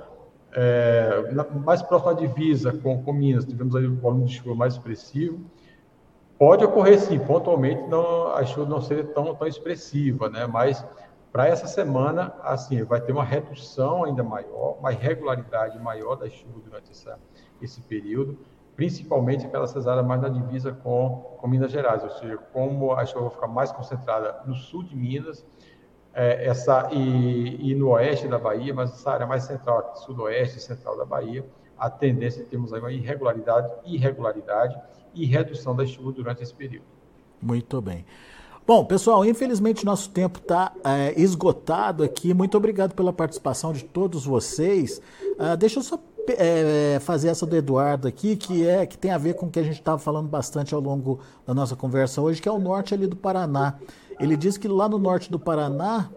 é, 0.53 1.33
mais 1.65 1.81
próximo 1.83 2.11
à 2.11 2.15
divisa 2.15 2.73
com, 2.73 3.01
com 3.01 3.13
Minas, 3.13 3.45
tivemos 3.45 3.77
aí 3.77 3.87
um 3.87 3.97
volume 3.97 4.25
de 4.25 4.35
chuva 4.35 4.57
mais 4.57 4.73
expressivo, 4.73 5.39
Pode 6.41 6.65
ocorrer 6.65 6.99
sim, 6.99 7.19
pontualmente 7.19 7.83
não, 7.83 8.29
a 8.29 8.43
chuva 8.47 8.67
não 8.67 8.81
seria 8.81 9.05
tão, 9.05 9.35
tão 9.35 9.47
expressiva, 9.47 10.31
né? 10.31 10.47
Mas 10.47 10.83
para 11.31 11.47
essa 11.47 11.67
semana, 11.67 12.35
assim, 12.43 12.83
vai 12.83 12.99
ter 12.99 13.13
uma 13.13 13.23
redução 13.23 14.05
ainda 14.05 14.23
maior, 14.23 14.79
uma 14.79 14.91
irregularidade 14.91 15.79
maior 15.79 16.17
das 16.17 16.33
chuvas 16.33 16.63
durante 16.65 16.93
essa, 16.93 17.19
esse 17.61 17.83
período, 17.83 18.39
principalmente 18.75 19.45
aquelas 19.45 19.87
áreas 19.87 20.07
mais 20.07 20.23
na 20.23 20.31
divisa 20.31 20.73
com, 20.73 21.37
com 21.37 21.47
Minas 21.47 21.73
Gerais, 21.73 22.03
ou 22.03 22.11
seja, 22.13 22.39
como 22.55 22.95
a 22.95 23.05
chuva 23.05 23.27
vai 23.27 23.31
ficar 23.35 23.47
mais 23.47 23.71
concentrada 23.71 24.41
no 24.47 24.55
sul 24.55 24.83
de 24.83 24.97
Minas, 24.97 25.45
é, 26.15 26.47
essa 26.47 26.89
e, 26.91 27.71
e, 27.71 27.75
no 27.75 27.91
oeste 27.91 28.27
da 28.27 28.39
Bahia, 28.39 28.73
mas 28.73 28.91
essa 28.95 29.11
área 29.11 29.27
mais 29.27 29.43
central, 29.43 29.95
sudoeste 29.95 30.57
e 30.57 30.61
central 30.63 30.97
da 30.97 31.05
Bahia, 31.05 31.45
a 31.77 31.91
tendência 31.91 32.43
termos 32.47 32.73
aí 32.73 32.81
uma 32.81 32.91
irregularidade, 32.91 33.71
irregularidade 33.85 34.81
e 35.15 35.27
redução 35.27 35.75
da 35.75 35.87
chuva 35.87 36.13
durante 36.13 36.43
esse 36.43 36.55
período. 36.55 36.85
Muito 37.41 37.81
bem. 37.81 38.05
Bom, 38.67 38.85
pessoal, 38.85 39.25
infelizmente 39.25 39.85
nosso 39.85 40.11
tempo 40.11 40.39
está 40.39 40.73
é, 40.85 41.21
esgotado 41.21 42.05
aqui. 42.05 42.33
Muito 42.33 42.57
obrigado 42.57 42.95
pela 42.95 43.13
participação 43.13 43.73
de 43.73 43.85
todos 43.85 44.25
vocês. 44.25 45.01
Uh, 45.39 45.57
deixa 45.57 45.81
eu 45.81 45.83
só 45.83 45.99
é, 46.29 46.99
fazer 47.01 47.29
essa 47.29 47.45
do 47.45 47.57
Eduardo 47.57 48.07
aqui, 48.07 48.37
que 48.37 48.67
é 48.67 48.87
que 48.87 48.97
tem 48.97 49.11
a 49.11 49.19
ver 49.19 49.35
com 49.35 49.47
o 49.47 49.51
que 49.51 49.59
a 49.59 49.63
gente 49.63 49.79
estava 49.79 49.99
falando 49.99 50.29
bastante 50.29 50.75
ao 50.75 50.81
longo 50.81 51.21
da 51.47 51.55
nossa 51.55 51.75
conversa 51.75 52.21
hoje, 52.21 52.41
que 52.41 52.49
é 52.49 52.53
o 52.53 52.59
norte 52.59 52.95
ali 52.95 53.07
do 53.07 53.17
Paraná. 53.17 53.77
Ele 54.21 54.37
diz 54.37 54.57
que 54.57 54.69
lá 54.69 54.89
no 54.89 54.99
norte 54.99 55.31
do 55.31 55.39
Paraná, 55.39 56.11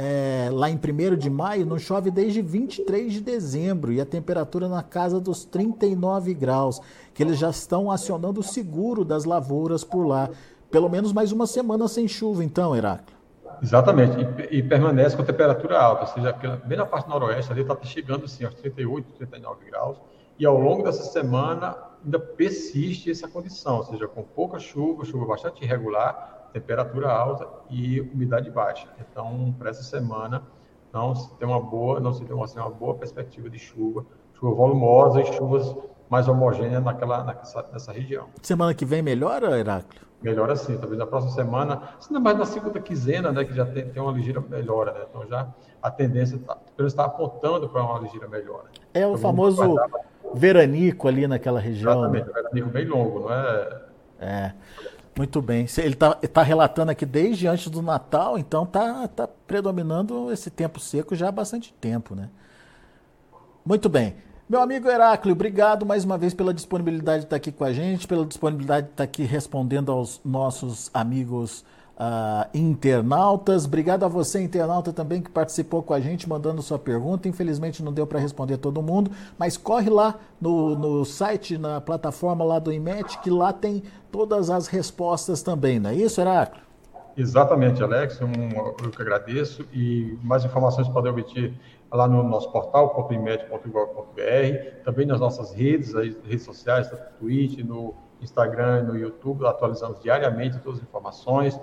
é, 0.00 0.48
lá 0.52 0.70
em 0.70 0.76
1 0.76 1.16
de 1.16 1.28
maio, 1.28 1.66
não 1.66 1.76
chove 1.76 2.08
desde 2.08 2.40
23 2.40 3.12
de 3.12 3.20
dezembro 3.20 3.92
e 3.92 4.00
a 4.00 4.06
temperatura 4.06 4.68
na 4.68 4.80
casa 4.80 5.18
dos 5.18 5.44
39 5.44 6.34
graus, 6.34 6.80
que 7.12 7.20
eles 7.20 7.36
já 7.36 7.50
estão 7.50 7.90
acionando 7.90 8.38
o 8.38 8.42
seguro 8.44 9.04
das 9.04 9.24
lavouras 9.24 9.82
por 9.82 10.06
lá. 10.06 10.30
Pelo 10.70 10.88
menos 10.88 11.12
mais 11.12 11.32
uma 11.32 11.48
semana 11.48 11.88
sem 11.88 12.06
chuva, 12.06 12.44
então, 12.44 12.76
Heráclito. 12.76 13.12
Exatamente, 13.60 14.16
e, 14.52 14.58
e, 14.58 14.62
permanece 14.62 15.16
com 15.16 15.24
temperatura 15.24 15.76
alta, 15.80 16.02
ou 16.02 16.06
seja, 16.06 16.32
bem 16.64 16.78
na 16.78 16.86
parte 16.86 17.08
noroeste 17.08 17.50
ali 17.50 17.62
está 17.62 17.76
chegando 17.82 18.26
assim, 18.26 18.44
aos 18.44 18.54
38, 18.54 19.14
39 19.14 19.64
graus, 19.68 19.96
e 20.38 20.46
ao 20.46 20.56
longo 20.56 20.84
dessa 20.84 21.02
semana 21.02 21.76
ainda 22.04 22.20
persiste 22.20 23.10
essa 23.10 23.26
condição, 23.26 23.78
ou 23.78 23.84
seja, 23.84 24.06
com 24.06 24.22
pouca 24.22 24.60
chuva, 24.60 25.04
chuva 25.04 25.26
bastante 25.26 25.64
irregular, 25.64 26.37
temperatura 26.52 27.10
alta 27.10 27.48
e 27.70 28.00
umidade 28.00 28.50
baixa. 28.50 28.88
Então, 29.00 29.54
para 29.58 29.70
essa 29.70 29.82
semana, 29.82 30.42
não 30.92 31.14
se 31.14 31.32
tem 31.36 31.46
uma 31.46 31.60
boa, 31.60 32.00
não 32.00 32.12
se 32.12 32.24
tem 32.24 32.34
uma, 32.34 32.44
assim, 32.44 32.58
uma 32.58 32.70
boa 32.70 32.94
perspectiva 32.94 33.48
de 33.48 33.58
chuva, 33.58 34.04
chuva 34.34 34.54
volumosa 34.54 35.20
e 35.20 35.32
chuvas 35.32 35.74
mais 36.08 36.26
homogêneas 36.26 36.82
naquela, 36.82 37.22
nessa, 37.24 37.66
nessa 37.72 37.92
região. 37.92 38.28
Semana 38.42 38.74
que 38.74 38.84
vem 38.84 39.02
melhora, 39.02 39.58
Heráclio? 39.58 40.08
Melhora 40.20 40.56
sim, 40.56 40.76
talvez 40.76 40.98
na 40.98 41.06
próxima 41.06 41.32
semana, 41.32 41.80
se 42.00 42.12
não 42.12 42.20
mais 42.20 42.36
na 42.36 42.44
segunda 42.44 42.80
quinzena, 42.80 43.30
né, 43.30 43.44
que 43.44 43.54
já 43.54 43.64
tem, 43.64 43.88
tem 43.88 44.02
uma 44.02 44.10
ligeira 44.10 44.40
melhora, 44.40 44.92
né? 44.92 45.00
Então 45.08 45.24
já 45.28 45.48
a 45.80 45.90
tendência 45.92 46.34
está 46.34 46.56
está 46.80 47.04
apontando 47.04 47.68
para 47.68 47.84
uma 47.84 48.00
ligeira 48.00 48.26
melhora. 48.26 48.64
É 48.92 49.06
o 49.06 49.10
então, 49.10 49.18
famoso 49.18 49.76
veranico 50.34 51.06
ali 51.06 51.28
naquela 51.28 51.60
região. 51.60 51.92
Exatamente, 51.92 52.26
né? 52.26 52.32
veranico 52.34 52.68
bem 52.68 52.86
longo, 52.86 53.20
não 53.20 53.32
é? 53.32 53.82
É. 54.20 54.52
Muito 55.18 55.42
bem. 55.42 55.66
Ele 55.78 55.94
está 55.94 56.14
tá 56.14 56.42
relatando 56.44 56.92
aqui 56.92 57.04
desde 57.04 57.48
antes 57.48 57.68
do 57.68 57.82
Natal, 57.82 58.38
então 58.38 58.62
está 58.62 59.08
tá 59.08 59.26
predominando 59.26 60.30
esse 60.30 60.48
tempo 60.48 60.78
seco 60.78 61.16
já 61.16 61.28
há 61.28 61.32
bastante 61.32 61.74
tempo, 61.80 62.14
né? 62.14 62.30
Muito 63.66 63.88
bem. 63.88 64.14
Meu 64.48 64.62
amigo 64.62 64.88
Heráclio, 64.88 65.32
obrigado 65.32 65.84
mais 65.84 66.04
uma 66.04 66.16
vez 66.16 66.32
pela 66.32 66.54
disponibilidade 66.54 67.22
de 67.22 67.26
estar 67.26 67.34
aqui 67.34 67.50
com 67.50 67.64
a 67.64 67.72
gente, 67.72 68.06
pela 68.06 68.24
disponibilidade 68.24 68.86
de 68.86 68.92
estar 68.92 69.02
aqui 69.02 69.24
respondendo 69.24 69.90
aos 69.90 70.20
nossos 70.24 70.88
amigos 70.94 71.64
uh, 71.98 72.48
internautas. 72.54 73.64
Obrigado 73.64 74.04
a 74.04 74.08
você, 74.08 74.40
internauta, 74.40 74.92
também 74.92 75.20
que 75.20 75.30
participou 75.30 75.82
com 75.82 75.92
a 75.92 76.00
gente, 76.00 76.28
mandando 76.28 76.62
sua 76.62 76.78
pergunta. 76.78 77.28
Infelizmente 77.28 77.82
não 77.82 77.92
deu 77.92 78.06
para 78.06 78.20
responder 78.20 78.58
todo 78.58 78.80
mundo, 78.80 79.10
mas 79.36 79.56
corre 79.56 79.90
lá 79.90 80.14
no, 80.40 80.76
no 80.76 81.04
site, 81.04 81.58
na 81.58 81.80
plataforma 81.80 82.44
lá 82.44 82.58
do 82.58 82.72
IMET, 82.72 83.18
que 83.18 83.30
lá 83.30 83.52
tem 83.52 83.82
todas 84.12 84.48
as 84.48 84.68
respostas 84.68 85.42
também, 85.42 85.78
não 85.80 85.90
é 85.90 85.94
isso, 85.94 86.20
Heráclio? 86.20 86.62
Exatamente, 87.16 87.82
Alex. 87.82 88.20
Um, 88.20 88.84
eu 88.84 88.90
que 88.90 89.02
agradeço. 89.02 89.66
E 89.72 90.16
mais 90.22 90.44
informações 90.44 90.88
podem 90.88 91.10
obter 91.10 91.52
lá 91.90 92.06
no 92.06 92.22
nosso 92.22 92.52
portal, 92.52 92.90
popimed.gov.br, 92.90 94.82
também 94.84 95.04
nas 95.04 95.18
nossas 95.18 95.52
redes, 95.52 95.96
as 95.96 96.14
redes 96.24 96.42
sociais, 96.42 96.90
no 96.92 96.98
Twitch, 97.18 97.58
no 97.64 97.94
Instagram, 98.20 98.84
no 98.84 98.96
YouTube, 98.96 99.46
atualizamos 99.46 100.00
diariamente 100.00 100.58
todas 100.58 100.78
as 100.78 100.84
informações, 100.84 101.58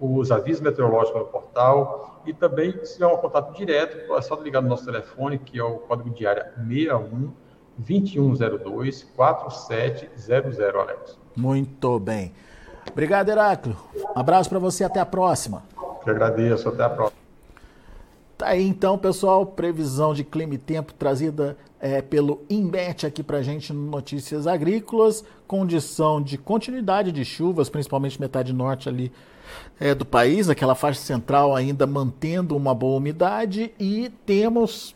os 0.00 0.30
avisos 0.30 0.60
meteorológicos 0.60 1.20
no 1.20 1.26
portal 1.26 2.22
e 2.24 2.32
também, 2.32 2.72
se 2.84 2.94
tiver 2.94 3.06
um 3.06 3.16
contato 3.16 3.54
direto, 3.54 4.14
é 4.14 4.20
só 4.20 4.34
ligar 4.36 4.60
no 4.60 4.68
nosso 4.68 4.84
telefone, 4.84 5.38
que 5.38 5.58
é 5.58 5.62
o 5.62 5.78
código 5.78 6.10
diário 6.10 6.44
61 6.56 7.32
2102 7.78 9.04
4700, 9.16 10.60
Alex. 10.60 11.18
Muito 11.36 11.98
bem. 11.98 12.32
Obrigado, 12.90 13.28
Heráclio. 13.28 13.76
Um 13.94 14.18
abraço 14.18 14.48
para 14.48 14.58
você, 14.58 14.84
até 14.84 15.00
a 15.00 15.06
próxima. 15.06 15.62
Que 16.02 16.10
agradeço, 16.10 16.68
até 16.68 16.82
a 16.82 16.90
próxima. 16.90 17.18
Tá 18.36 18.48
aí 18.48 18.66
então, 18.66 18.96
pessoal, 18.96 19.44
previsão 19.44 20.14
de 20.14 20.22
clima 20.22 20.54
e 20.54 20.58
tempo 20.58 20.94
trazida 20.94 21.56
é, 21.80 22.00
pelo 22.00 22.42
INBET 22.48 23.06
aqui 23.06 23.22
pra 23.22 23.42
gente 23.42 23.72
no 23.72 23.90
Notícias 23.90 24.46
Agrícolas, 24.46 25.24
condição 25.46 26.22
de 26.22 26.38
continuidade 26.38 27.10
de 27.10 27.24
chuvas, 27.24 27.68
principalmente 27.68 28.20
metade 28.20 28.52
norte 28.52 28.88
ali 28.88 29.12
é, 29.78 29.94
do 29.94 30.04
país, 30.04 30.48
aquela 30.48 30.74
faixa 30.74 31.00
central 31.00 31.54
ainda 31.54 31.86
mantendo 31.86 32.56
uma 32.56 32.74
boa 32.74 32.98
umidade 32.98 33.72
e 33.78 34.10
temos 34.24 34.94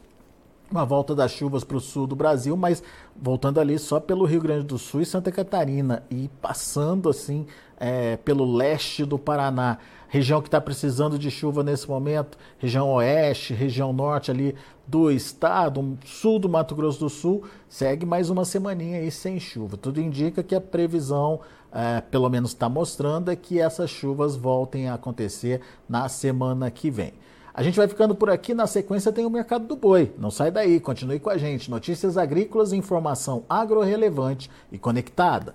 uma 0.70 0.84
volta 0.86 1.14
das 1.14 1.30
chuvas 1.30 1.62
para 1.62 1.76
o 1.76 1.80
sul 1.80 2.06
do 2.06 2.16
Brasil, 2.16 2.56
mas 2.56 2.82
voltando 3.14 3.60
ali 3.60 3.78
só 3.78 4.00
pelo 4.00 4.24
Rio 4.24 4.40
Grande 4.40 4.64
do 4.64 4.78
Sul 4.78 5.02
e 5.02 5.06
Santa 5.06 5.30
Catarina 5.30 6.02
e 6.10 6.30
passando 6.40 7.10
assim 7.10 7.46
é, 7.78 8.16
pelo 8.16 8.56
leste 8.56 9.04
do 9.04 9.18
Paraná 9.18 9.78
região 10.12 10.42
que 10.42 10.48
está 10.48 10.60
precisando 10.60 11.18
de 11.18 11.30
chuva 11.30 11.62
nesse 11.62 11.88
momento, 11.88 12.36
região 12.58 12.90
oeste, 12.90 13.54
região 13.54 13.94
norte 13.94 14.30
ali 14.30 14.54
do 14.86 15.10
estado, 15.10 15.98
sul 16.04 16.38
do 16.38 16.50
Mato 16.50 16.74
Grosso 16.74 17.00
do 17.00 17.08
Sul, 17.08 17.44
segue 17.66 18.04
mais 18.04 18.28
uma 18.28 18.44
semaninha 18.44 18.98
aí 18.98 19.10
sem 19.10 19.40
chuva. 19.40 19.78
Tudo 19.78 20.02
indica 20.02 20.42
que 20.42 20.54
a 20.54 20.60
previsão, 20.60 21.40
é, 21.72 22.02
pelo 22.02 22.28
menos 22.28 22.50
está 22.50 22.68
mostrando, 22.68 23.30
é 23.30 23.36
que 23.36 23.58
essas 23.58 23.88
chuvas 23.88 24.36
voltem 24.36 24.86
a 24.86 24.94
acontecer 24.94 25.62
na 25.88 26.06
semana 26.10 26.70
que 26.70 26.90
vem. 26.90 27.14
A 27.54 27.62
gente 27.62 27.78
vai 27.78 27.88
ficando 27.88 28.14
por 28.14 28.28
aqui, 28.28 28.52
na 28.52 28.66
sequência 28.66 29.10
tem 29.12 29.24
o 29.24 29.30
Mercado 29.30 29.66
do 29.66 29.76
Boi. 29.76 30.12
Não 30.18 30.30
sai 30.30 30.50
daí, 30.50 30.78
continue 30.78 31.20
com 31.20 31.30
a 31.30 31.38
gente. 31.38 31.70
Notícias 31.70 32.18
agrícolas, 32.18 32.74
informação 32.74 33.44
agro-relevante 33.48 34.50
e 34.70 34.76
conectada. 34.76 35.54